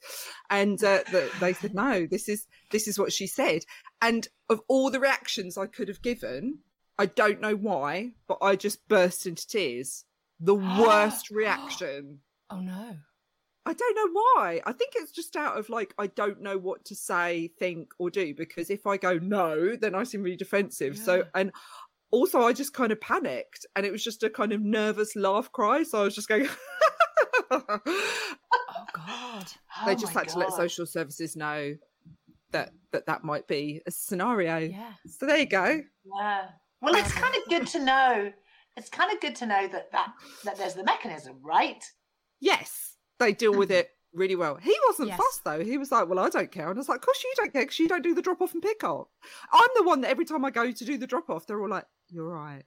[0.49, 2.07] And uh, the, they said no.
[2.07, 3.65] This is this is what she said.
[4.01, 6.61] And of all the reactions I could have given,
[6.99, 10.05] I don't know why, but I just burst into tears.
[10.41, 12.21] The worst reaction.
[12.51, 12.97] Oh no.
[13.67, 14.63] I don't know why.
[14.65, 18.09] I think it's just out of like I don't know what to say, think, or
[18.09, 20.97] do because if I go no, then I seem really defensive.
[20.97, 21.53] So and
[22.11, 25.53] also I just kind of panicked and it was just a kind of nervous laugh
[25.53, 25.83] cry.
[25.83, 26.49] So I was just going
[27.51, 27.79] Oh
[28.95, 29.53] god.
[29.85, 31.75] they Oh just my had to let social services know
[32.53, 34.57] that that that might be a scenario.
[34.57, 34.93] Yeah.
[35.07, 35.83] So there you go.
[36.19, 36.49] Yeah.
[36.81, 38.33] Well, it's kind of good to know.
[38.77, 40.13] It's kind of good to know that that
[40.45, 41.83] that there's the mechanism, right?
[42.41, 44.57] Yes, they deal with it really well.
[44.57, 45.19] He wasn't Yes.
[45.19, 45.65] fussed though.
[45.65, 47.53] He was like, "Well, I don't care," and I was like, "Of course you don't
[47.53, 49.11] care because you don't do the drop off and pick up."
[49.53, 51.69] I'm the one that every time I go to do the drop off, they're all
[51.69, 52.65] like, "You're right."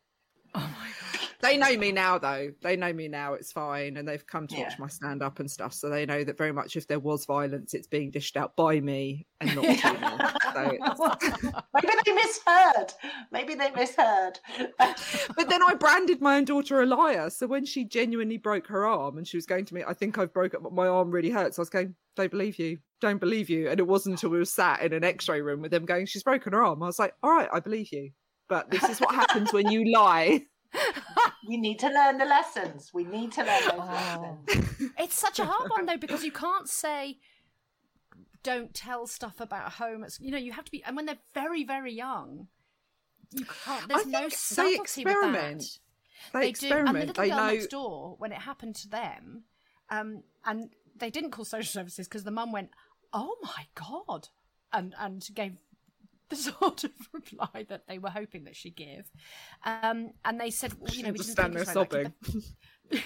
[0.53, 1.20] Oh my god.
[1.41, 2.51] They know me now, though.
[2.61, 3.33] They know me now.
[3.33, 4.63] It's fine, and they've come to Yeah.
[4.63, 7.25] watch my stand up and stuff, so they know that very much if there was
[7.25, 9.65] violence, it's being dished out by me and not.
[10.53, 10.77] So
[11.73, 12.93] Maybe they misheard.
[13.31, 14.39] Maybe they misheard.
[14.77, 17.29] but then I branded my own daughter a liar.
[17.29, 20.17] So when she genuinely broke her arm and she was going to me, I think
[20.17, 21.57] I've broken my arm really hurts.
[21.57, 23.69] I was going, don't believe you, don't believe you.
[23.69, 26.23] And it wasn't until we were sat in an X-ray room with them going, she's
[26.23, 26.83] broken her arm.
[26.83, 28.11] I was like, all right, I believe you.
[28.49, 30.41] But this is what happens when you lie.
[31.47, 32.91] we need to learn the lessons.
[32.93, 34.37] We need to learn those Oh.
[34.47, 34.91] lessons.
[34.97, 37.19] It's such a hard one though because you can't say
[38.43, 40.03] don't tell stuff about home.
[40.03, 42.47] It's, you know, you have to be, and when they're very, very young,
[43.31, 43.87] you can't.
[43.87, 45.61] There's no think they subtlety with experiment.
[46.33, 46.39] that.
[46.39, 46.47] They, do.
[46.49, 46.87] experiment.
[46.87, 47.53] And the little they girl know.
[47.53, 49.43] next door, when it happened to them,
[49.89, 52.69] um, and they didn't call social services because the mum went,
[53.13, 54.29] "Oh my god,"
[54.73, 55.53] and and gave
[56.31, 59.11] the sort of reply that they were hoping that she'd give.
[59.63, 61.85] Um, and they said, well, you know, we Just stand there it so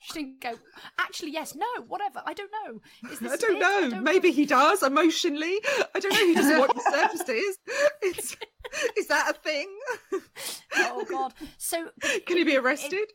[0.00, 0.52] She didn't go.
[0.98, 2.22] Actually, yes, no, whatever.
[2.24, 2.80] I don't know.
[3.10, 3.90] Is this I don't it?
[3.90, 4.00] know.
[4.00, 5.58] Maybe he does emotionally.
[5.94, 6.26] I don't know.
[6.26, 7.58] He doesn't want the surface is.
[8.00, 8.36] It's,
[8.96, 9.68] is that a thing?
[10.76, 11.34] Oh God.
[11.58, 11.88] So
[12.26, 13.08] Can he be arrested?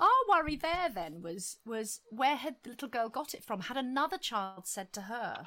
[0.00, 3.60] our worry there then was was where had the little girl got it from?
[3.60, 5.44] Had another child said to her,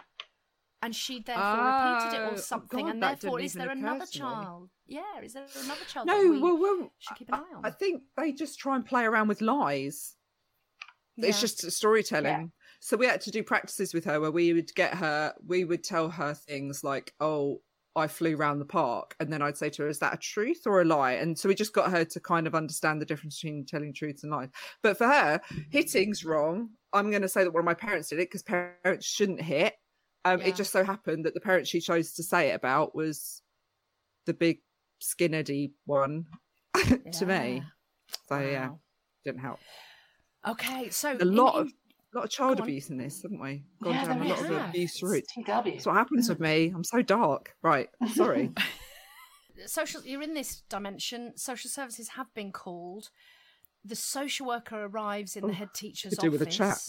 [0.81, 4.05] and she therefore repeated it Oh, or oh something, God, and therefore is there another
[4.05, 4.69] child?
[4.85, 6.07] Yeah, is there another child?
[6.07, 7.65] No, that we well, well should keep an eye on.
[7.65, 10.15] I think they just try and play around with lies.
[11.17, 12.25] It's just storytelling.
[12.25, 12.45] Yeah.
[12.79, 15.83] So we had to do practices with her where we would get her, we would
[15.83, 17.61] tell her things like, "Oh,
[17.95, 20.67] I flew around the park," and then I'd say to her, "Is that a truth
[20.67, 23.41] or a lie?" And so we just got her to kind of understand the difference
[23.41, 24.49] between telling truths and lies.
[24.83, 26.69] But for her, hitting's wrong.
[26.93, 29.73] I'm going to say that one of my parents did it because parents shouldn't hit.
[30.33, 30.47] Um, Yeah.
[30.47, 33.41] It just so happened that the parent she chose to say it about was
[34.25, 34.59] the big
[35.01, 36.25] skinnerdy one
[37.13, 37.57] to me.
[37.57, 37.61] Yeah.
[38.29, 38.69] So yeah,
[39.25, 39.59] didn't help.
[40.47, 41.73] Okay, so A lot in- of
[42.13, 43.63] lot of child abuse in this, haven't we?
[43.83, 44.45] Gone Yeah, down a lot is.
[44.45, 45.25] of abuse route.
[45.33, 45.45] TW.
[45.45, 46.71] That's what happens with me.
[46.73, 47.53] I'm so dark.
[47.61, 47.89] Right.
[48.13, 48.51] Sorry.
[49.65, 53.09] social you're in this dimension social services have been called
[53.83, 56.79] the social worker arrives in the head teacher's could do office with a chat.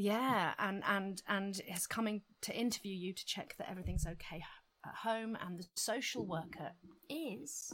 [0.00, 4.44] Yeah and and and is coming to interview you to check that everything's okay
[4.86, 6.70] at home and the social worker
[7.10, 7.72] is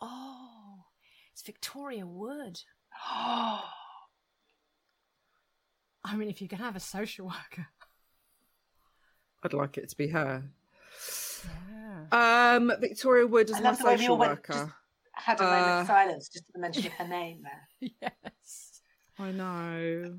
[0.00, 0.84] oh
[1.32, 2.60] it's victoria wood
[3.10, 3.62] i
[6.14, 7.66] mean if you can have a social worker
[9.44, 10.44] I'd like it to be her.
[12.12, 12.54] yeah.
[12.54, 14.52] Um, Victoria Wood is I my love the way we social all went- worker.
[14.52, 14.70] just
[15.24, 17.90] Had a moment Uh, of silence just at the mention of her name there.
[18.02, 18.82] yes
[19.18, 20.18] I know.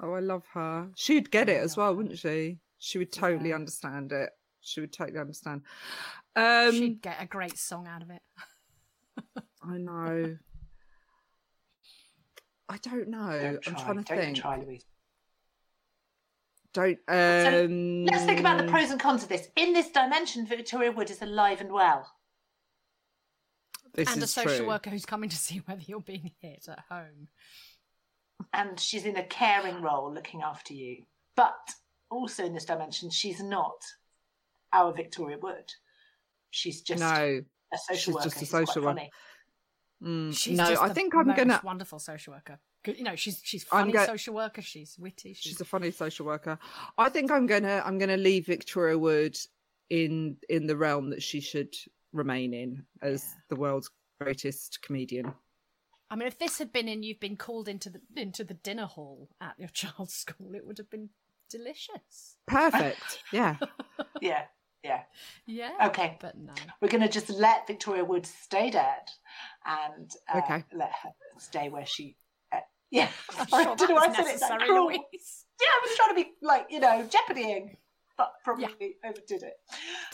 [0.00, 0.88] Oh, I love her.
[0.96, 2.58] She'd get it as well, wouldn't she?
[2.78, 3.56] She would totally Yeah.
[3.56, 4.30] understand it.
[4.62, 5.62] She would totally understand.
[6.34, 8.22] Um, She'd get a great song out of it.
[9.62, 10.36] I know.
[12.68, 13.38] I don't know.
[13.38, 14.36] Don't I'm trying to Don't think.
[14.38, 14.86] try, Louise.
[16.72, 16.98] Don't.
[17.08, 19.48] Um, Let's think about the pros and cons of this.
[19.56, 22.10] In this dimension, Victoria Wood is alive and well.
[23.94, 24.66] This and a social true.
[24.68, 27.28] worker who's coming to see whether you're being hit at home.
[28.52, 31.04] and she's in a caring role looking after you.
[31.36, 31.58] But
[32.10, 33.76] also in this dimension, she's not
[34.72, 35.70] our Victoria Wood.
[36.50, 37.42] She's just No.
[37.72, 38.24] a social she's worker.
[38.28, 39.06] just a social worker.
[40.02, 41.60] Mm, She's no, just I the think I'm most gonna.
[41.62, 42.58] wonderful social worker.
[42.86, 44.62] You know, she's she's I'm funny go- social worker.
[44.62, 45.34] She's witty.
[45.34, 46.58] She's, She's a funny social worker.
[46.96, 47.82] I think I'm gonna.
[47.84, 49.36] I'm gonna leave Victoria Wood
[49.90, 51.74] in in the realm that she should
[52.12, 53.40] remain in as Yeah.
[53.50, 55.32] the world's greatest comedian.
[56.10, 58.86] I mean, if this had been in, you've been called into the into the dinner
[58.86, 61.10] hall at your child's school, it would have been
[61.48, 62.36] delicious.
[62.46, 63.22] Perfect.
[63.32, 63.56] Yeah.
[64.20, 64.42] Yeah,
[64.82, 65.02] yeah.
[65.46, 65.70] Yeah.
[65.86, 66.16] Okay.
[66.20, 66.52] But no.
[66.80, 69.08] We're going to just let Victoria Wood stay dead
[69.64, 70.64] and uh, Okay.
[70.72, 72.16] let her stay where she.
[72.52, 72.58] Uh,
[72.90, 74.86] yeah, I'm sorry, sure I don't know why I was said it that cruel.
[74.86, 75.44] Louise.
[75.60, 77.76] Yeah, I was trying to be like you know jeopardying,
[78.16, 79.54] but probably overdid it.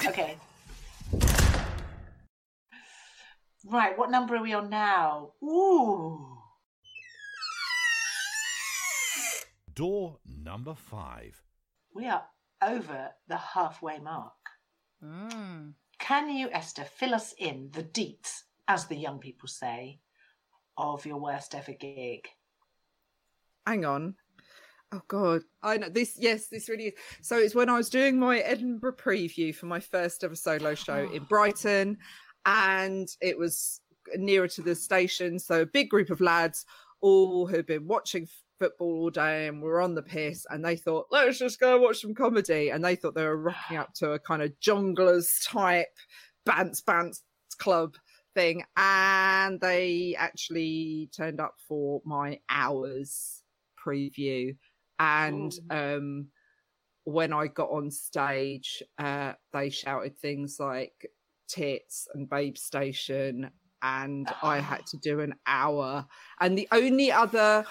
[0.05, 0.37] Okay.
[3.67, 5.33] Right, what number are we on now?
[5.43, 6.39] Ooh.
[9.75, 11.43] Door number five.
[11.95, 12.25] We are
[12.63, 14.33] over the halfway mark.
[15.05, 15.75] Mm.
[15.99, 20.01] Can you, Esther, fill us in the deets, as the young people say,
[20.77, 22.29] of your worst ever gig?
[23.67, 24.15] Hang on.
[24.93, 26.17] Oh God, I know this.
[26.17, 26.95] Yes, this really is.
[27.21, 31.11] So it's when I was doing my Edinburgh preview for my first ever solo show
[31.13, 31.99] in Brighton,
[32.47, 33.81] and it was
[34.17, 35.39] nearer to the station.
[35.39, 36.65] So a big group of lads,
[37.01, 38.27] all who'd been watching
[38.59, 42.01] football all day and were on the piss, and they thought, let's just go watch
[42.01, 45.89] some comedy, and they thought they were rocking up to a kind of Jongleurs type
[46.49, 47.21] bants bants
[47.59, 47.97] club
[48.35, 53.43] thing, and they actually turned up for my hours
[53.85, 54.57] preview.
[54.99, 56.29] And um
[57.05, 61.09] when i got on stage uh they shouted things like
[61.49, 63.51] tits and babe station
[63.83, 66.07] and i had to do an hour.
[66.41, 67.65] And the only other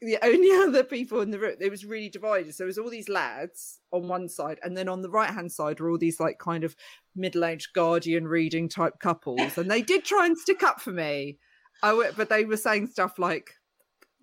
[0.00, 2.54] the only other people in the room it was really divided.
[2.54, 5.50] So it was all these lads on one side and then on the right hand
[5.52, 6.76] side were all these like kind of
[7.16, 9.58] middle-aged guardian reading type couples.
[9.58, 11.38] And they did try and stick up for me.
[11.82, 13.50] I but they were saying stuff like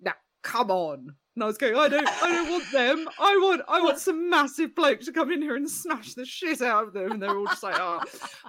[0.00, 3.08] now come on and I was going, I don't, I don't want them.
[3.20, 6.62] I want, I want some massive bloke to come in here and smash the shit
[6.62, 7.12] out of them.
[7.12, 8.00] And they're all just like, oh.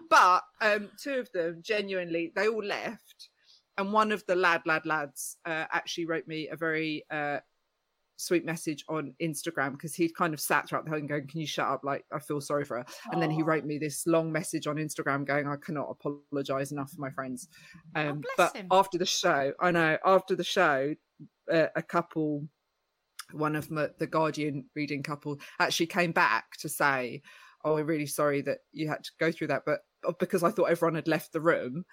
[0.10, 3.30] But um, two of them, genuinely, they all left,
[3.78, 7.40] and one of the lad, lad, lads, uh, actually wrote me a very uh,
[8.16, 11.42] sweet message on Instagram because he'd kind of sat throughout the whole thing going, "Can
[11.42, 11.82] you shut up?
[11.84, 14.78] Like, I feel sorry for her." And then he wrote me this long message on
[14.78, 17.50] Instagram going, "I cannot apologize enough for my friends."
[17.96, 18.68] Um, bless but him.
[18.72, 20.96] after the show, I know after the show,
[21.52, 22.48] uh, a couple
[23.32, 27.22] one of my, the Guardian reading couple actually came back to say,
[27.64, 30.52] "Oh, we're really sorry that you had to go through that," but uh, because I
[30.52, 31.86] thought everyone had left the room,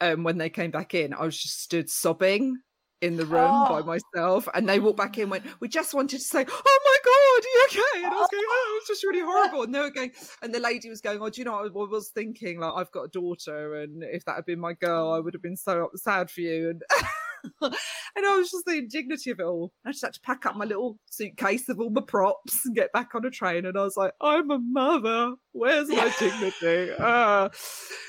[0.00, 2.56] um, when they came back in, I was just stood sobbing
[3.02, 3.82] in the room by Oh.
[3.82, 6.96] myself, and they walked back in, and went, "We just wanted to say, oh my
[7.04, 9.80] god, are you okay?" And I was going, "Oh, it's just really horrible." And they
[9.80, 12.60] were going, and the lady was going, "Oh, do you know what I was thinking?
[12.60, 15.42] Like, I've got a daughter, and if that had been my girl, I would have
[15.42, 16.82] been so sad for you." And
[17.62, 17.74] and
[18.16, 19.72] I was just the indignity of it all.
[19.86, 22.92] I just had to pack up my little suitcase of all my props and get
[22.92, 23.66] back on a train.
[23.66, 25.34] And I was like, I'm a mother.
[25.52, 26.92] Where's my dignity?
[27.00, 27.48] Ah.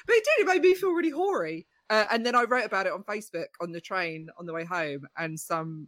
[0.08, 0.48] But it did.
[0.48, 1.68] It made me feel really hoary.
[1.90, 4.64] Uh, and then I wrote about it on Facebook on the train on the way
[4.64, 5.02] home.
[5.18, 5.88] And some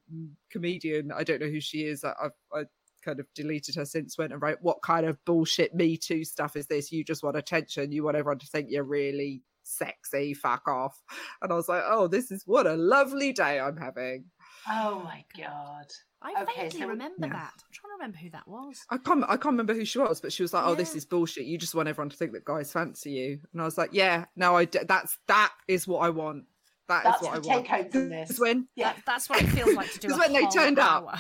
[0.52, 2.14] comedian, I don't know who she is, I,
[2.54, 2.64] I, I
[3.04, 6.56] kind of deleted her since, went and wrote, What kind of bullshit Me Too stuff
[6.56, 6.92] is this?
[6.92, 7.92] You just want attention.
[7.92, 10.34] You want everyone to think you're really sexy.
[10.34, 10.98] Fuck off.
[11.42, 14.26] And I was like, Oh, this is what a lovely day I'm having.
[14.68, 15.86] Oh my oh, god.
[16.22, 17.34] I Okay, vaguely so- remember yeah.
[17.34, 17.52] that.
[17.58, 18.80] I'm trying to remember who that was.
[18.90, 21.04] I can't I can't remember who she was, but she was like, "Oh, this is
[21.06, 21.44] bullshit.
[21.46, 24.26] You just want everyone to think that guys fancy you." And I was like, "Yeah,
[24.38, 26.46] no, I d- that's that is what I want.
[26.88, 28.40] That is That's what I want." take home from Because this.
[28.40, 28.94] when Yeah.
[28.94, 30.08] That, that's what it feels like to do.
[30.08, 31.20] Because a when they whole turned up,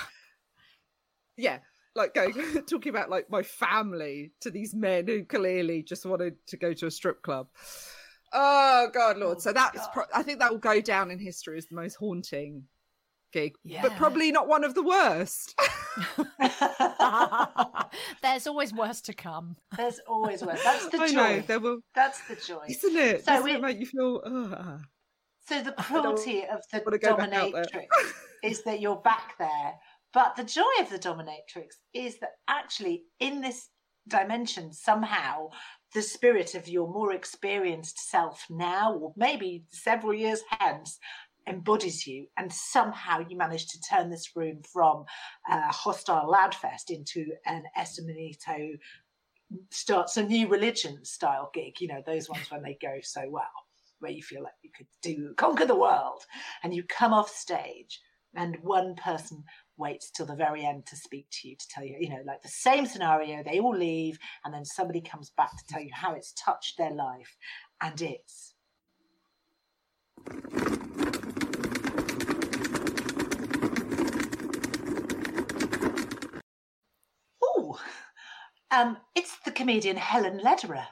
[1.37, 1.59] yeah,
[1.95, 2.33] like going
[2.69, 6.87] talking about like my family to these men who clearly just wanted to go to
[6.87, 7.47] a strip club.
[8.33, 9.37] Oh God, Lord!
[9.37, 11.95] Oh, so that's pro- I think that will go down in history as the most
[11.95, 12.63] haunting
[13.31, 13.81] gig, Yeah.
[13.81, 15.55] but probably not one of the worst.
[18.21, 19.55] There's always worse to come.
[19.77, 20.61] There's always worse.
[20.63, 21.43] That's the I know joy.
[21.47, 22.65] there will, That's the joy.
[22.69, 23.25] isn't it?
[23.25, 24.21] So Doesn't it make you feel?
[24.25, 24.77] Uh,
[25.47, 27.63] So the cruelty of the wanna go back out there.
[27.65, 27.87] dominatrix
[28.43, 29.73] is that you're back there.
[30.13, 33.69] But the joy of the dominatrix is that actually in this
[34.07, 35.49] dimension somehow
[35.93, 40.99] the spirit of your more experienced self now or maybe several years hence
[41.47, 45.03] embodies you and somehow you manage to turn this room from
[45.49, 48.77] a hostile ladfest into an Esther Manito
[49.69, 53.43] starts a new religion style gig you know those ones when they go so well
[53.99, 56.23] where you feel like you could do conquer the world
[56.63, 57.99] and you come off stage
[58.35, 59.43] and one person
[59.77, 62.41] waits till the very end to speak to you to tell you you know like
[62.41, 66.13] the same scenario they all leave and then somebody comes back to tell you how
[66.13, 67.35] it's touched their life
[67.81, 68.53] and it's
[77.43, 77.79] oh
[78.71, 80.85] um it's the comedian helen lederer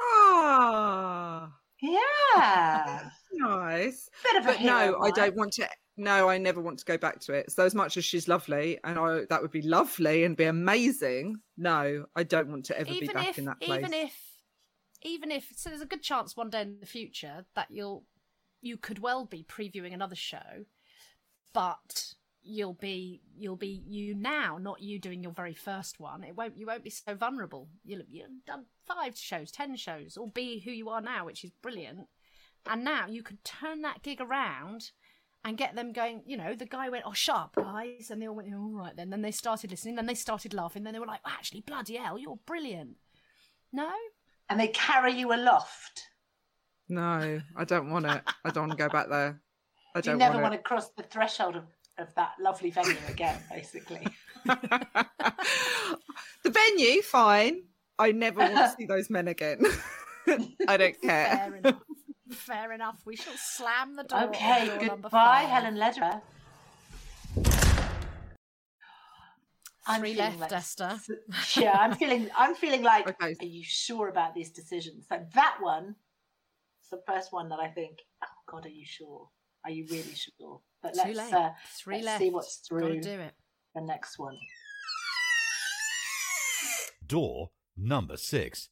[0.00, 1.52] ah.
[1.80, 4.08] yeah Nice.
[4.22, 5.68] bit of a But no, hero I don't want to.
[5.96, 7.52] No, I never want to go back to it.
[7.52, 11.36] So as much as she's lovely, and I that would be lovely and be amazing.
[11.56, 13.78] No, I don't want to ever be back if, in that place.
[13.78, 14.16] even if,
[15.02, 18.04] even if, so there's a good chance one day in the future that you'll,
[18.60, 20.64] you could well be previewing another show,
[21.52, 26.24] but you'll be you'll be you now, not you doing your very first one.
[26.24, 27.68] It won't you won't be so vulnerable.
[27.84, 31.52] You'll you've done five shows, ten shows, or be who you are now, which is
[31.62, 32.08] brilliant.
[32.66, 34.90] And now you could turn that gig around
[35.44, 36.22] and get them going.
[36.26, 39.10] You know, the guy went, "Oh, sharp guys," and they all went, "All right then."
[39.10, 39.94] Then they started listening.
[39.94, 40.84] Then they started laughing.
[40.84, 42.96] Then they were like, "Actually, bloody hell, you're brilliant."
[43.72, 43.90] No,
[44.48, 46.08] and they carry you aloft
[46.88, 48.22] no, I don't want it.
[48.44, 49.40] I don't want to go back there.
[49.94, 51.64] I don't You never want want to cross the threshold of
[51.96, 54.04] of that lovely venue again, basically.
[54.44, 55.06] the
[56.44, 57.62] venue, fine.
[58.00, 59.60] I never want to see those men again.
[60.68, 61.62] I don't care.
[62.30, 63.00] Fair enough.
[63.04, 64.24] We shall slam the door.
[64.24, 65.42] Okay, door goodbye.
[65.42, 66.22] Helen Lederer.
[69.86, 70.98] I'm Three feeling left, like- Esther.
[71.60, 72.30] Yeah, I'm feeling.
[72.36, 73.06] I'm feeling like.
[73.20, 73.36] Okay.
[73.38, 75.04] Are you sure about these decisions?
[75.10, 75.96] So that one,
[76.82, 77.98] is the first one that I think.
[78.22, 79.28] Oh God, are you sure?
[79.64, 80.60] Are you really sure?
[80.82, 81.34] But Too let's late.
[81.34, 82.20] uh, Three let's left.
[82.22, 83.34] see what's Gotta through do it.
[83.74, 84.36] the next one.
[87.06, 88.70] Door number six.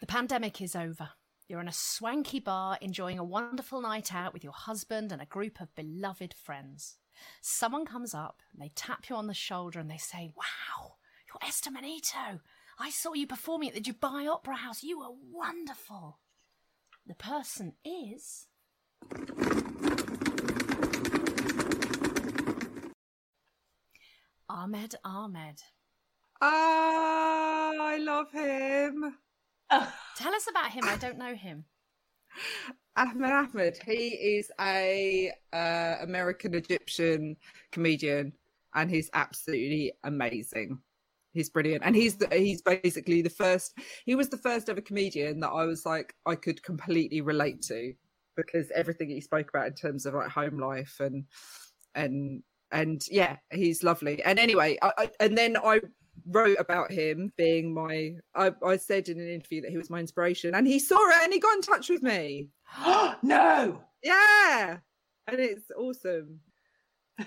[0.00, 1.10] The pandemic is over.
[1.48, 5.26] You're in a swanky bar enjoying a wonderful night out with your husband and a
[5.26, 6.96] group of beloved friends.
[7.40, 10.96] Someone comes up, they tap you on the shoulder and they say, Wow,
[11.28, 12.40] you're Esther Manito.
[12.80, 14.82] I saw you performing at the Dubai Opera House.
[14.82, 16.18] You were wonderful.
[17.06, 18.48] The person is.
[24.48, 25.62] Ahmed Ahmed.
[26.40, 29.14] Ah, I love him.
[30.16, 30.84] Tell us about him.
[30.86, 31.64] I don't know him.
[32.96, 33.78] Ahmed Ahmed.
[33.84, 37.36] He is a uh, American Egyptian
[37.70, 38.32] comedian,
[38.74, 40.78] and he's absolutely amazing.
[41.32, 43.78] He's brilliant, and he's the, he's basically the first.
[44.06, 47.92] He was the first ever comedian that I was like I could completely relate to
[48.36, 51.24] because everything he spoke about in terms of like home life and
[51.94, 52.42] and
[52.72, 54.22] and yeah, he's lovely.
[54.22, 55.80] And anyway, I, I, and then I
[56.26, 58.14] wrote about him being my.
[58.34, 61.24] I, I said in an interview that he was my inspiration, and he saw it
[61.24, 62.48] and he got in touch with me.
[62.78, 63.80] Oh no.
[64.02, 64.78] Yeah,
[65.26, 66.40] and it's awesome.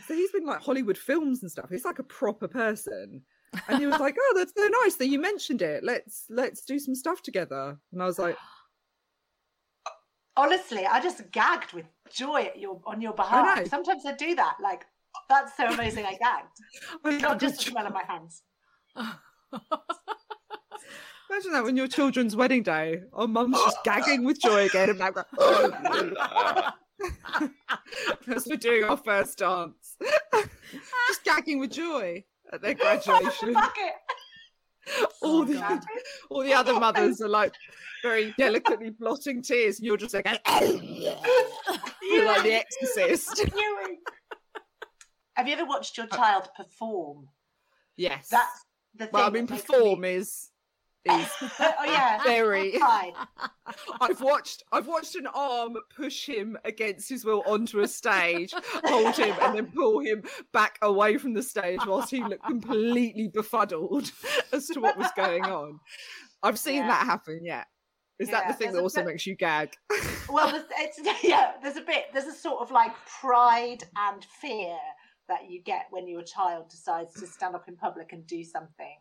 [0.08, 1.70] So he's been like Hollywood films and stuff.
[1.70, 3.22] He's like a proper person,
[3.68, 5.84] and he was like, "Oh, that's so nice that you mentioned it.
[5.84, 8.38] Let's let's do some stuff together." And I was like,
[10.38, 13.58] Honestly, I just gagged with joy at your on your behalf.
[13.58, 13.66] know.
[13.66, 14.58] Sometimes I do that.
[14.62, 14.86] Like
[15.16, 16.06] oh, that's so amazing.
[16.06, 16.60] I gagged.
[17.04, 18.44] I Not just the smell of my hands.
[21.30, 23.02] Imagine that on your children's wedding day.
[23.14, 24.89] Oh, mum's just gagging with joy again.
[24.89, 25.26] And I'm like,
[28.28, 29.95] as we're doing our first dance,
[31.08, 33.56] just gagging with joy at their graduation.
[35.22, 35.82] All Oh, the God.
[36.32, 37.54] all the other mothers are like
[38.02, 40.26] very delicately blotting tears, and you're just like,
[40.62, 43.45] you're like the Exorcist.
[45.36, 47.28] Have you ever watched your uh, child perform?
[47.97, 48.30] Yes.
[48.32, 48.66] That's
[48.96, 49.10] the thing.
[49.14, 50.50] well, I mean, perform me- is
[51.06, 51.28] is
[51.60, 52.22] oh yeah.
[52.24, 52.78] very.
[54.02, 59.16] I've watched I've watched an arm push him against his will onto a stage, hold
[59.16, 64.12] him, and then pull him back away from the stage whilst he looked completely befuddled
[64.52, 65.80] as to what was going on.
[66.44, 66.88] I've seen Yeah.
[66.88, 67.42] that happen.
[67.44, 67.64] Yeah.
[68.20, 69.74] Is that the thing that also bit- makes you gag?
[70.28, 74.76] Well, there's, it's, yeah, there's a bit, there's a sort of like pride and fear
[75.30, 78.98] that you get when your child decides to stand up in public and do something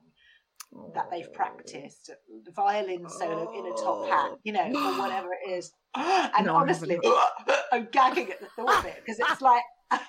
[0.94, 2.10] that they've practiced,
[2.44, 5.72] the violin solo in a top hat, you know, or whatever it is.
[5.96, 7.58] And No, honestly, haven't.
[7.72, 9.62] I'm gagging at the thought of it because it's like,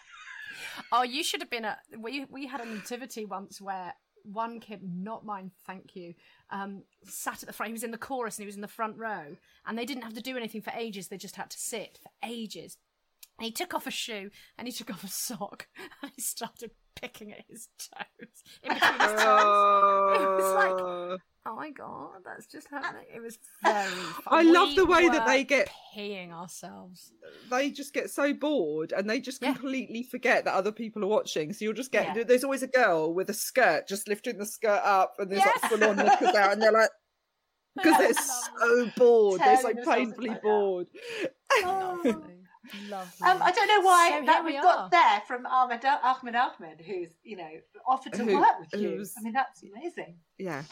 [0.91, 1.79] Oh, you should have been at.
[1.97, 3.93] We we had a nativity once where
[4.23, 6.13] one kid, not mine, thank you,
[6.51, 7.69] um, sat at the front.
[7.69, 10.03] He was in the chorus and he was in the front row, and they didn't
[10.03, 11.07] have to do anything for ages.
[11.07, 12.77] They just had to sit for ages.
[13.39, 15.67] And he took off a shoe and he took off a sock
[16.03, 20.19] and he started picking at his toes in between his toes.
[20.19, 21.17] It was like, Oh.
[21.45, 23.05] oh my god, that's just happening.
[23.15, 23.87] It was very.
[23.89, 24.23] Fun.
[24.27, 27.13] I love We the way that they get- peeing ourselves.
[27.49, 29.53] they just get so bored and they just Yeah.
[29.53, 31.53] completely forget that other people are watching.
[31.53, 32.23] So you'll just get Yeah.
[32.25, 35.61] there's always a girl with a skirt just lifting the skirt up and there's Yes.
[35.63, 36.89] like full on knickers out and they're like
[37.77, 39.39] because they're so bored.
[39.39, 40.41] They're so painfully out.
[40.41, 40.87] bored.
[41.53, 42.01] Oh.
[42.03, 42.35] Lovely,
[42.89, 43.27] lovely.
[43.27, 44.63] um, I don't know why So that we, we are.
[44.63, 47.49] got there from Ahmed, Ahmed Ahmed, who's, you know,
[47.87, 48.89] offered to Who- work with you.
[48.97, 50.17] who's- I mean, that's amazing.
[50.37, 50.63] Yeah.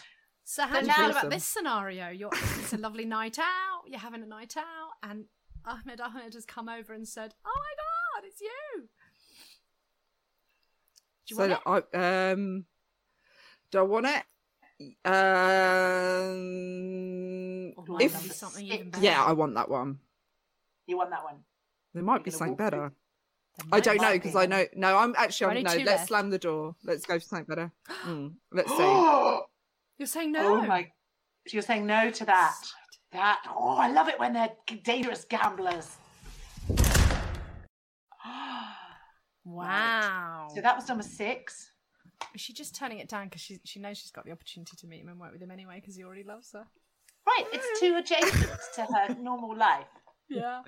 [0.43, 2.09] So how do you feel now- about this scenario?
[2.09, 3.81] You're it's a lovely night out.
[3.87, 5.25] You're having a night out, and
[5.65, 8.87] Ahmed Ahmed has come over and said, "Oh my god, it's you."
[11.25, 11.91] Do you so want it?
[11.93, 12.65] I um
[13.71, 14.23] do I want it?
[16.37, 19.03] Um if something even better?
[19.03, 19.99] yeah, I want that one.
[20.85, 21.43] You want that one?
[21.97, 22.91] There might be Gonna something better.
[23.71, 24.35] I don't know because.
[24.35, 24.65] I know.
[24.75, 25.57] No, I'm actually.
[25.57, 26.07] I'm, no, let's left.
[26.09, 26.75] slam the door.
[26.83, 27.71] Let's go for something better.
[28.05, 28.83] Mm, let's see.
[29.97, 30.57] You're saying no.
[30.57, 30.91] Oh my!
[31.51, 32.55] You're saying no to that.
[33.11, 34.51] That oh, I love it when they're
[34.83, 35.97] dangerous gamblers.
[39.49, 40.49] Wow.
[40.53, 41.71] So that was number six.
[42.35, 44.87] Is she just turning it down because she she knows she's got the opportunity to
[44.87, 46.65] meet him and work with him anyway because he already loves her?
[47.25, 49.87] Right, it's too adjacent to her normal life.
[50.29, 50.61] Yeah.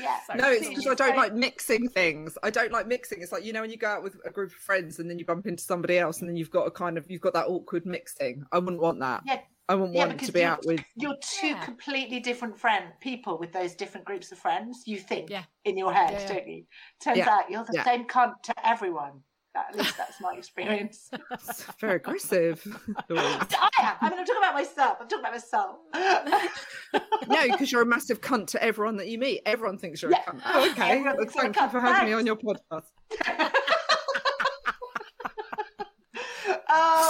[0.00, 0.18] Yeah.
[0.26, 2.36] So No, it's because I don't like mixing things.
[2.42, 3.22] I don't like mixing.
[3.22, 5.18] It's like you know when you go out with a group of friends and then
[5.18, 7.46] you bump into somebody else and then you've got a kind of you've got that
[7.46, 8.44] awkward mixing.
[8.52, 9.22] I wouldn't want that.
[9.26, 10.80] Yeah, I wouldn't yeah, want to be out with.
[10.96, 11.64] You're two Yeah.
[11.64, 14.82] completely different friend people with those different groups of friends.
[14.86, 15.44] You think Yeah.
[15.64, 16.28] in your head, Yeah, yeah.
[16.28, 16.64] don't you?
[17.00, 17.84] Turns Yeah, out you're the yeah.
[17.84, 19.22] same cunt to everyone.
[19.56, 21.10] At least that's my experience.
[21.32, 22.62] It's very aggressive.
[23.10, 23.96] I am.
[24.00, 24.98] I mean, I'm talking about myself.
[25.00, 25.76] I'm talking about myself.
[27.28, 29.42] no, because you're a massive cunt to everyone that you meet.
[29.46, 30.22] Everyone thinks you're Yeah.
[30.26, 30.40] a cunt.
[30.44, 30.90] Oh, okay.
[30.92, 31.70] Everyone thinks I'm a Thank you cunt.
[31.70, 32.84] for having me on your podcast.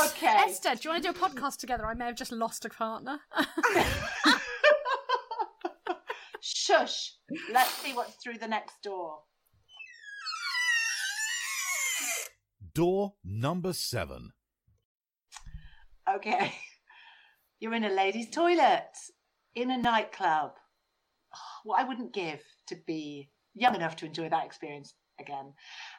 [0.06, 0.26] okay.
[0.26, 1.86] Esther, do you want to do a podcast together?
[1.86, 3.18] I may have just lost a partner.
[6.40, 7.12] Shush.
[7.52, 9.18] Let's see what's through the next door.
[12.76, 14.32] Door number seven.
[16.14, 16.52] Okay.
[17.58, 18.90] You're in a ladies' toilet
[19.54, 20.50] in a nightclub.
[21.34, 25.54] Oh, what I wouldn't give to be young enough to enjoy that experience again.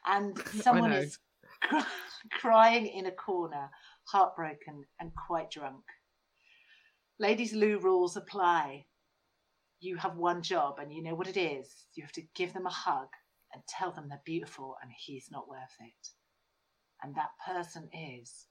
[0.05, 1.17] And someone is
[1.63, 1.83] cry-
[2.39, 3.71] crying in a corner,
[4.03, 5.83] heartbroken and quite drunk.
[7.19, 8.85] Ladies' loo rules apply.
[9.79, 11.87] You have one job and you know what it is.
[11.95, 13.07] You have to give them a hug
[13.51, 16.09] and tell them they're beautiful and he's not worth it.
[17.03, 18.47] And that person is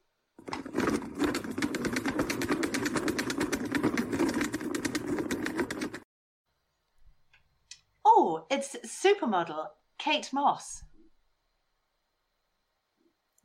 [8.04, 9.66] Oh, it's supermodel
[9.98, 10.82] Kate Moss.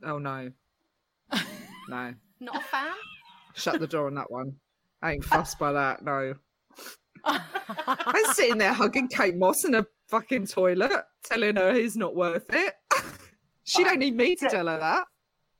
[0.03, 0.51] Oh no.
[1.89, 2.13] No.
[2.39, 2.93] Not a fan.
[3.55, 4.53] Shut the door on that one.
[5.01, 6.35] I ain't fussed by that, no.
[7.25, 12.45] I'm sitting there hugging Kate Moss in a fucking toilet, telling her he's not worth
[12.53, 12.75] it.
[13.63, 15.05] she don't need me to tell her that.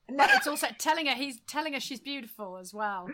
[0.10, 3.08] No, It's also telling her he's telling her she's beautiful as well.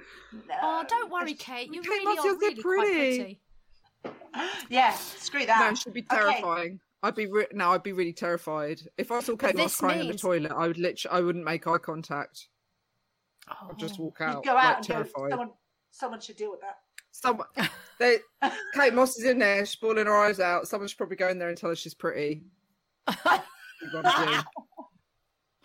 [0.61, 1.71] Oh, don't worry, Kate.
[1.73, 3.17] You Kate really are you're so really quite pretty.
[3.17, 3.39] pretty.
[4.69, 5.69] Yeah, screw that.
[5.69, 6.17] No, she'd be Okay.
[6.17, 6.79] terrifying.
[7.03, 10.01] I'd be re- no, I'd be really terrified if I saw Kate Moss this crying
[10.01, 10.51] in the toilet.
[10.51, 12.47] I would literally, I wouldn't make eye contact.
[13.49, 13.67] Oh.
[13.69, 14.05] I'd just oh.
[14.05, 15.13] walk You'd out, go like out and terrified.
[15.13, 15.49] go, someone,
[15.91, 16.77] someone should deal with that.
[17.11, 17.47] Someone,
[17.99, 18.17] they,
[18.73, 20.67] Kate Moss is in there, she's bawling her eyes out.
[20.67, 22.43] Someone should probably go in there and tell her she's pretty.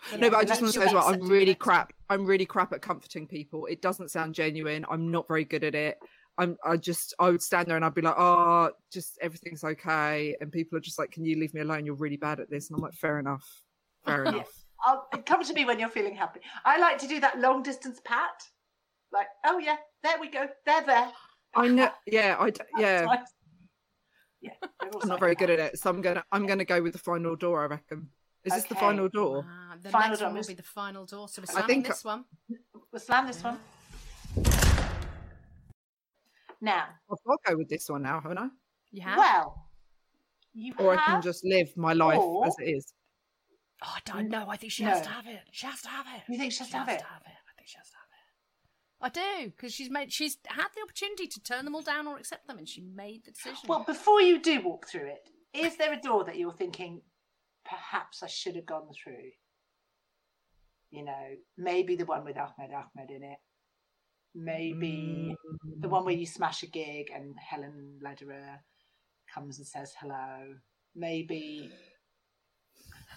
[0.09, 0.29] Good one for you.
[0.29, 1.93] No, but I just want to say as well, I'm really crap.
[2.09, 3.65] I'm really crap at comforting people.
[3.65, 4.85] It doesn't sound genuine.
[4.89, 5.97] I'm not very good at it.
[6.37, 6.57] I'm.
[6.65, 7.13] I just.
[7.19, 10.81] I would stand there and I'd be like, "Oh, just everything's okay," and people are
[10.81, 11.85] just like, "Can you leave me alone?
[11.85, 13.47] You're really bad at this." And I'm like, "Fair enough.
[14.05, 14.51] Fair enough."
[14.85, 16.41] I'll, come to me when you're feeling happy.
[16.65, 18.43] I like to do that long distance pat.
[19.11, 20.47] Like, oh yeah, there we go.
[20.65, 21.11] They're there.
[21.55, 21.89] I know.
[22.07, 22.35] Yeah.
[22.39, 22.51] I.
[22.77, 23.05] Yeah.
[23.05, 23.19] nice.
[24.41, 24.51] Yeah.
[24.81, 26.23] I'm not very good at it, so I'm gonna.
[26.31, 27.61] I'm gonna go with the final door.
[27.61, 28.09] I reckon.
[28.45, 29.45] Is this the final door?
[29.47, 30.27] Ah, the Final next door.
[30.29, 31.29] one will be the final door.
[31.29, 32.25] So we're I think- this one.
[32.91, 33.57] We'll slam this one.
[36.61, 38.47] Now, I'll, I'll go with this one now, haven't I?
[38.91, 39.17] You have?
[39.17, 39.67] well,
[40.53, 42.93] you Or I can just live my life or- as it is.
[43.83, 44.45] oh, I don't know.
[44.49, 44.91] I think she No.
[44.91, 45.41] has to have it.
[45.51, 46.21] She has to have it.
[46.31, 47.01] You think she has to have it?
[47.01, 49.05] I think she has to have it.
[49.05, 49.09] I
[49.43, 50.13] do because she's made.
[50.13, 53.25] She's had the opportunity to turn them all down or accept them, and she made
[53.25, 53.57] the decision.
[53.67, 57.01] Well, before you do walk through it, is there a door that you're thinking,
[57.73, 59.31] perhaps I should have gone through?
[60.91, 63.39] You know, maybe the one with Ahmed Ahmed in it.
[64.35, 65.35] Maybe
[65.79, 68.59] the one where you smash a gig and Helen Lederer
[69.33, 70.55] comes and says hello.
[70.95, 71.71] Maybe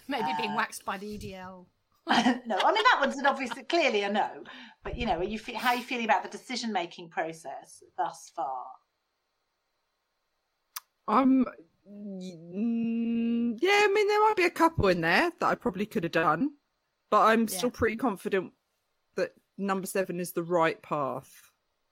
[0.09, 1.67] maybe being uh, waxed by the EDL.
[2.09, 4.45] no, I mean that one's an obviously clearly a no.
[4.85, 7.83] But you know, are you fe- how are you feeling about the decision making process
[7.99, 8.65] thus far?
[11.09, 11.47] I'm.
[13.61, 16.13] Yeah, I mean, there might be a couple in there that I probably could have
[16.13, 16.51] done,
[17.11, 18.53] but I'm still pretty confident
[19.17, 21.31] that number seven is the right path.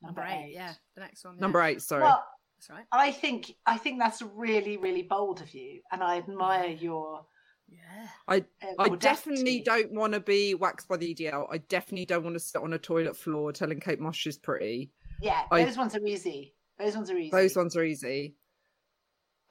[0.03, 1.35] Number eight, yeah, the next one.
[1.37, 1.41] yeah.
[1.41, 2.03] Number eight, sorry.
[2.03, 2.25] Well,
[2.59, 2.85] That's right.
[2.93, 7.25] I think I think that's really really bold of you, and I admire your.
[7.69, 8.07] Yeah.
[8.29, 8.99] I Uh, I audacity.
[8.99, 11.47] definitely don't want to be waxed by the EDL.
[11.51, 14.91] I definitely don't want to sit on a toilet floor telling Kate Moss she's pretty.
[15.23, 16.55] Yeah, I- those ones are easy.
[16.79, 17.31] Those ones are easy.
[17.31, 18.37] Those ones are easy.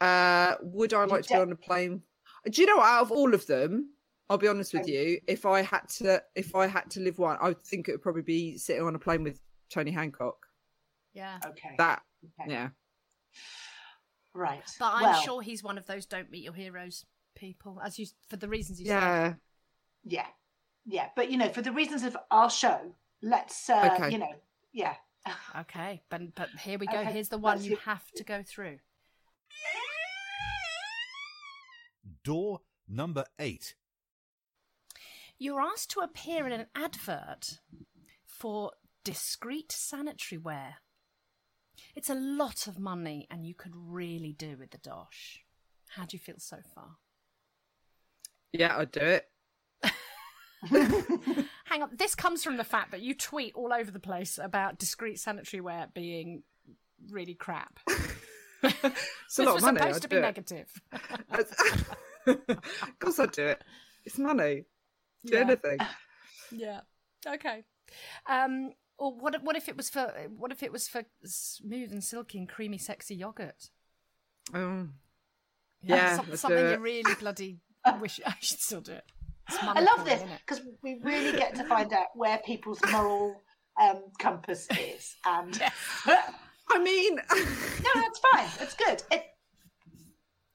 [0.03, 2.01] Uh, would I You like to be on a plane?
[2.49, 3.89] Do you know what, out of all of them?
[4.29, 5.19] I'll be honest with you.
[5.27, 8.01] If I had to, if I had to live one, I would think it would
[8.01, 9.39] probably be sitting on a plane with
[9.69, 10.35] Tony Hancock.
[11.13, 11.39] Yeah.
[11.45, 11.75] Okay.
[11.77, 12.01] That,
[12.41, 12.51] okay.
[12.51, 12.69] yeah.
[14.33, 14.63] Right.
[14.79, 18.07] But I'm well, sure he's one of those don't meet your heroes people, as you
[18.27, 18.93] for the reasons you said.
[18.93, 19.33] Yeah.
[20.05, 20.25] Yeah,
[20.85, 22.77] yeah, but you know, for the reasons of our show,
[23.21, 23.69] let's.
[23.69, 24.11] Uh, Okay.
[24.11, 24.33] You know,
[24.73, 24.95] yeah.
[25.59, 26.97] Okay, but but here we go.
[26.97, 28.79] Okay, Here's the one let's you see- have to go through.
[32.24, 33.76] Door number eight.
[35.38, 37.59] You're asked to appear in an advert
[38.26, 38.71] for
[39.03, 40.76] discreet sanitary ware.
[41.95, 45.43] It's a lot of money, and you could really do with the dosh.
[45.89, 46.97] How do you feel so far?
[48.51, 49.28] Yeah, I'd do it.
[51.65, 54.80] Hang on, this comes from the fact that you tweet all over the place about
[54.80, 56.43] discreet sanitary wear being
[57.09, 57.80] really crap.
[58.64, 58.91] It's a
[59.38, 59.80] this lot of was money.
[59.80, 60.22] supposed I'd to do be it.
[60.22, 60.68] negative.
[62.28, 63.64] of course, I'd do it.
[64.05, 64.66] It's money.
[65.26, 65.39] Do Yeah.
[65.41, 65.78] anything.
[66.55, 66.82] Yeah.
[67.26, 67.64] Okay.
[68.28, 68.72] Um.
[68.99, 69.34] Or what?
[69.34, 70.14] if- What if it was for?
[70.38, 73.70] What if it was for smooth and silky and creamy, sexy yogurt?
[74.53, 74.93] Um,
[75.82, 77.59] Yeah, Yeah, some- something you really bloody
[77.99, 79.05] wish I should still do it.
[79.49, 83.41] I love this because we really get to find out where people's moral
[83.82, 85.16] um, compass is.
[85.26, 85.59] And
[86.07, 86.16] no,
[86.72, 88.47] I mean, no, that's fine.
[88.61, 89.03] It's good.
[89.11, 89.26] It,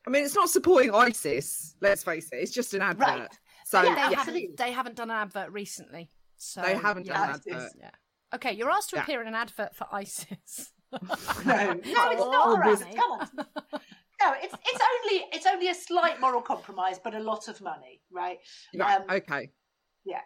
[0.07, 1.77] I mean, it's not supporting ISIS.
[1.81, 2.37] Let's face it.
[2.37, 3.07] It's just an advert.
[3.07, 3.29] Right.
[3.67, 4.57] So Yeah, they yeah, haven't.
[4.57, 6.11] They haven't done an advert recently.
[6.37, 7.73] So they haven't yeah, done an advert.
[7.79, 7.91] Yeah.
[8.35, 9.03] Okay, you're asked to Yeah.
[9.03, 10.73] appear in an advert for ISIS.
[10.93, 10.99] no,
[11.45, 12.79] no, it's not Oh, right.
[12.79, 12.95] Bonnie.
[12.97, 13.29] Come on.
[14.21, 18.01] No, it's it's only it's only a slight moral compromise, but a lot of money,
[18.11, 18.39] right?
[18.75, 19.51] Right, Um, okay.
[20.05, 20.23] Yeah.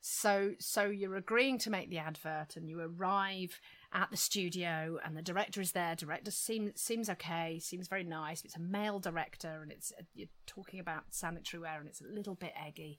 [0.00, 3.60] So, so you're agreeing to make the advert, and you arrive
[3.92, 5.94] at the studio, and the director is there.
[5.94, 8.44] Director seems seems okay, seems very nice.
[8.44, 12.34] It's a male director, and it's you're talking about sanitary wear, and it's a little
[12.34, 12.98] bit eggy.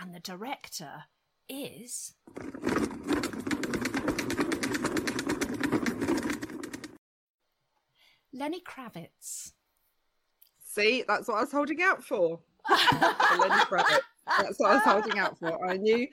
[0.00, 1.04] And the director
[1.48, 2.14] is
[8.32, 9.52] Lenny Kravitz.
[10.64, 12.40] See, that's what I was holding out for.
[12.66, 12.74] For
[13.38, 14.00] Lenny Kravitz.
[14.26, 15.66] That's what I was holding out for.
[15.66, 16.06] I knew,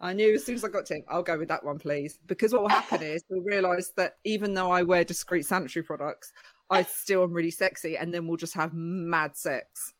[0.00, 2.18] I knew as soon as I got to him, I'll go with that one, please.
[2.26, 6.32] Because what will happen is we'll realise that even though I wear discreet sanitary products,
[6.70, 9.92] I still am really sexy, and then we'll just have mad sex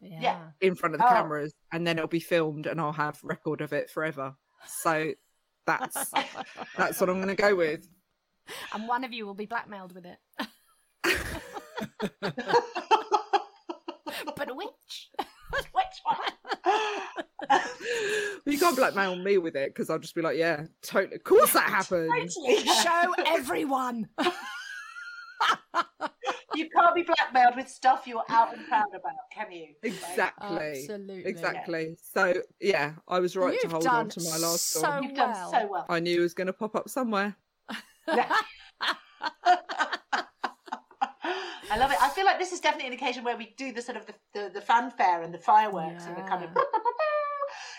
[0.00, 0.50] Yeah.
[0.60, 1.10] in front of the Oh.
[1.10, 4.36] cameras, and then it'll be filmed, and I'll have record of it forever.
[4.66, 5.12] So
[5.66, 6.10] that's
[6.76, 7.88] that's what I'm going to go with.
[8.74, 10.18] And one of you will be blackmailed with it.
[14.36, 15.10] but which?
[15.72, 16.18] Which one?
[18.44, 21.14] You can't blackmail me with it because I'll just be like, yeah, totally.
[21.14, 22.10] Of course that happened.
[22.10, 22.64] Totally.
[22.66, 24.08] Show everyone.
[26.54, 29.68] You can't be blackmailed with stuff you're out and proud about, can you?
[29.82, 30.56] Like, Exactly.
[30.80, 31.24] Absolutely.
[31.24, 31.96] Exactly.
[32.12, 35.04] So yeah, I was right You've to hold on to my last so one.
[35.04, 35.50] You've done well.
[35.50, 35.86] so well.
[35.88, 37.36] I knew it was going to pop up somewhere.
[41.70, 42.02] I love it.
[42.02, 44.14] I feel like this is definitely an occasion where we do the sort of the,
[44.34, 46.62] the, the fanfare and the fireworks and the kind of Yeah.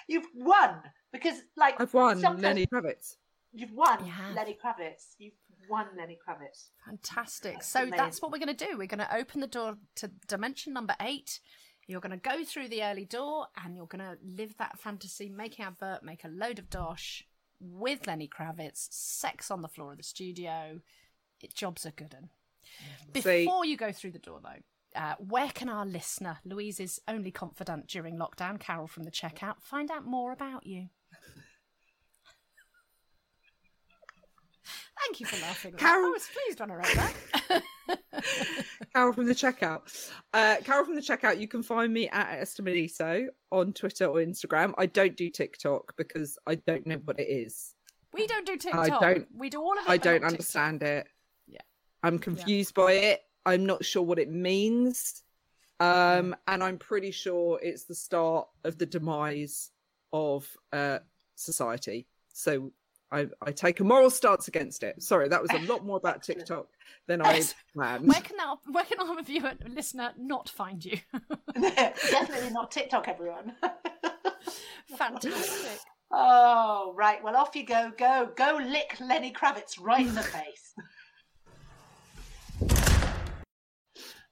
[0.08, 0.82] You've won
[1.12, 3.16] because like I've won Lenny Kravitz.
[3.54, 4.36] You've won You have.
[4.36, 5.16] Lenny Kravitz.
[5.20, 5.34] You've
[5.70, 6.70] won Lenny Kravitz.
[6.86, 7.54] Fantastic.
[7.54, 7.98] That's so amazing.
[7.98, 8.78] that's what we're going to do.
[8.78, 11.40] We're going to open the door to dimension number eight.
[11.86, 15.30] You're going to go through the early door and you're going to live that fantasy,
[15.30, 17.24] make an advert, make a load of dosh
[17.60, 20.80] with Lenny Kravitz, sex on the floor of the studio.
[21.42, 22.16] It jobs are good.
[22.16, 22.30] un.
[23.22, 24.62] See- Before you go through the door, though,
[24.96, 29.90] uh, where can our listener, Louise's only confidant during lockdown, Carol from the checkout, find
[29.92, 30.88] out more about you?
[35.06, 35.74] Thank you for laughing.
[35.74, 35.86] at that.
[35.86, 37.12] I Carol- was pleased when I wrote
[37.48, 37.64] that.
[38.94, 39.82] Carol from the checkout.
[40.34, 41.40] Uh, Carol from the checkout.
[41.40, 44.74] You can find me at Estimadiso on Twitter or Instagram.
[44.78, 47.74] I don't do TikTok because I don't know what it is.
[48.14, 49.02] We don't do TikTok.
[49.02, 49.90] don't- We do all of it.
[49.90, 51.08] I don't not understand it.
[51.48, 51.62] Yeah.
[52.04, 53.22] I'm confused by it.
[53.46, 55.24] I'm not sure what it means.
[55.80, 59.72] Um, and I'm pretty sure it's the start of the demise
[60.14, 61.00] of uh,
[61.36, 62.08] society.
[62.32, 62.72] So
[63.12, 65.02] I, I take a moral stance against it.
[65.04, 66.68] Sorry, that was a lot more about TikTok
[67.08, 67.56] than I Yes.
[67.76, 68.08] planned.
[68.08, 70.98] Where can our where can our viewer listener not find you?
[71.54, 73.54] Definitely not TikTok, everyone.
[74.98, 75.80] Fantastic.
[76.12, 77.24] oh, right.
[77.24, 77.92] Well, off you go.
[77.98, 78.32] Go.
[78.36, 80.74] Go lick Lenny Kravitz right in the face.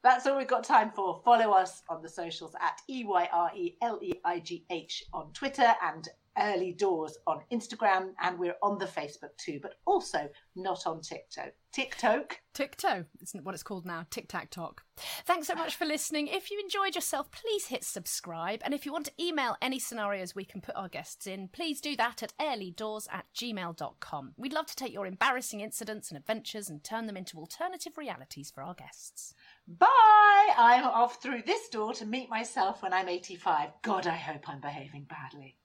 [0.04, 1.22] That's all we've got time for.
[1.24, 5.04] Follow us on the socials at E Y R E L E I G H
[5.14, 6.08] on Twitter and
[6.40, 8.14] Early Doors on Instagram.
[8.22, 11.52] And we're on the Facebook too, but also not on TikTok.
[11.72, 12.42] TikTok.
[12.54, 14.06] TikTok, isn't what it's called now.
[14.10, 14.84] Tic Tac Talk.
[15.26, 16.28] Thanks so much for listening.
[16.28, 18.62] If you enjoyed yourself, please hit subscribe.
[18.66, 21.80] And if you want to email any scenarios we can put our guests in, please
[21.80, 24.34] do that at airlydoors at gmail.com.
[24.36, 28.52] We'd love to take your embarrassing incidents and adventures and turn them into alternative realities
[28.52, 29.34] for our guests.
[29.80, 30.54] Bye.
[30.58, 33.70] I'm off through this door to meet myself when I'm 85.
[33.82, 35.56] God, I hope I'm behaving badly.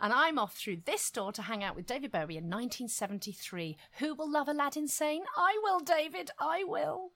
[0.00, 3.76] And I'm off through this door to hang out with David Bowie in 1973.
[4.00, 5.22] Who will love Aladdin Sane?
[5.36, 6.30] I will, David.
[6.38, 7.12] I will.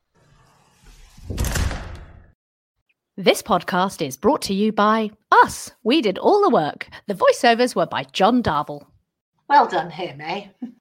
[3.17, 5.73] This podcast is brought to you by us.
[5.83, 6.89] We did all the work.
[7.09, 8.87] The voiceovers were by John Darvel.
[9.49, 10.47] Well done him, eh?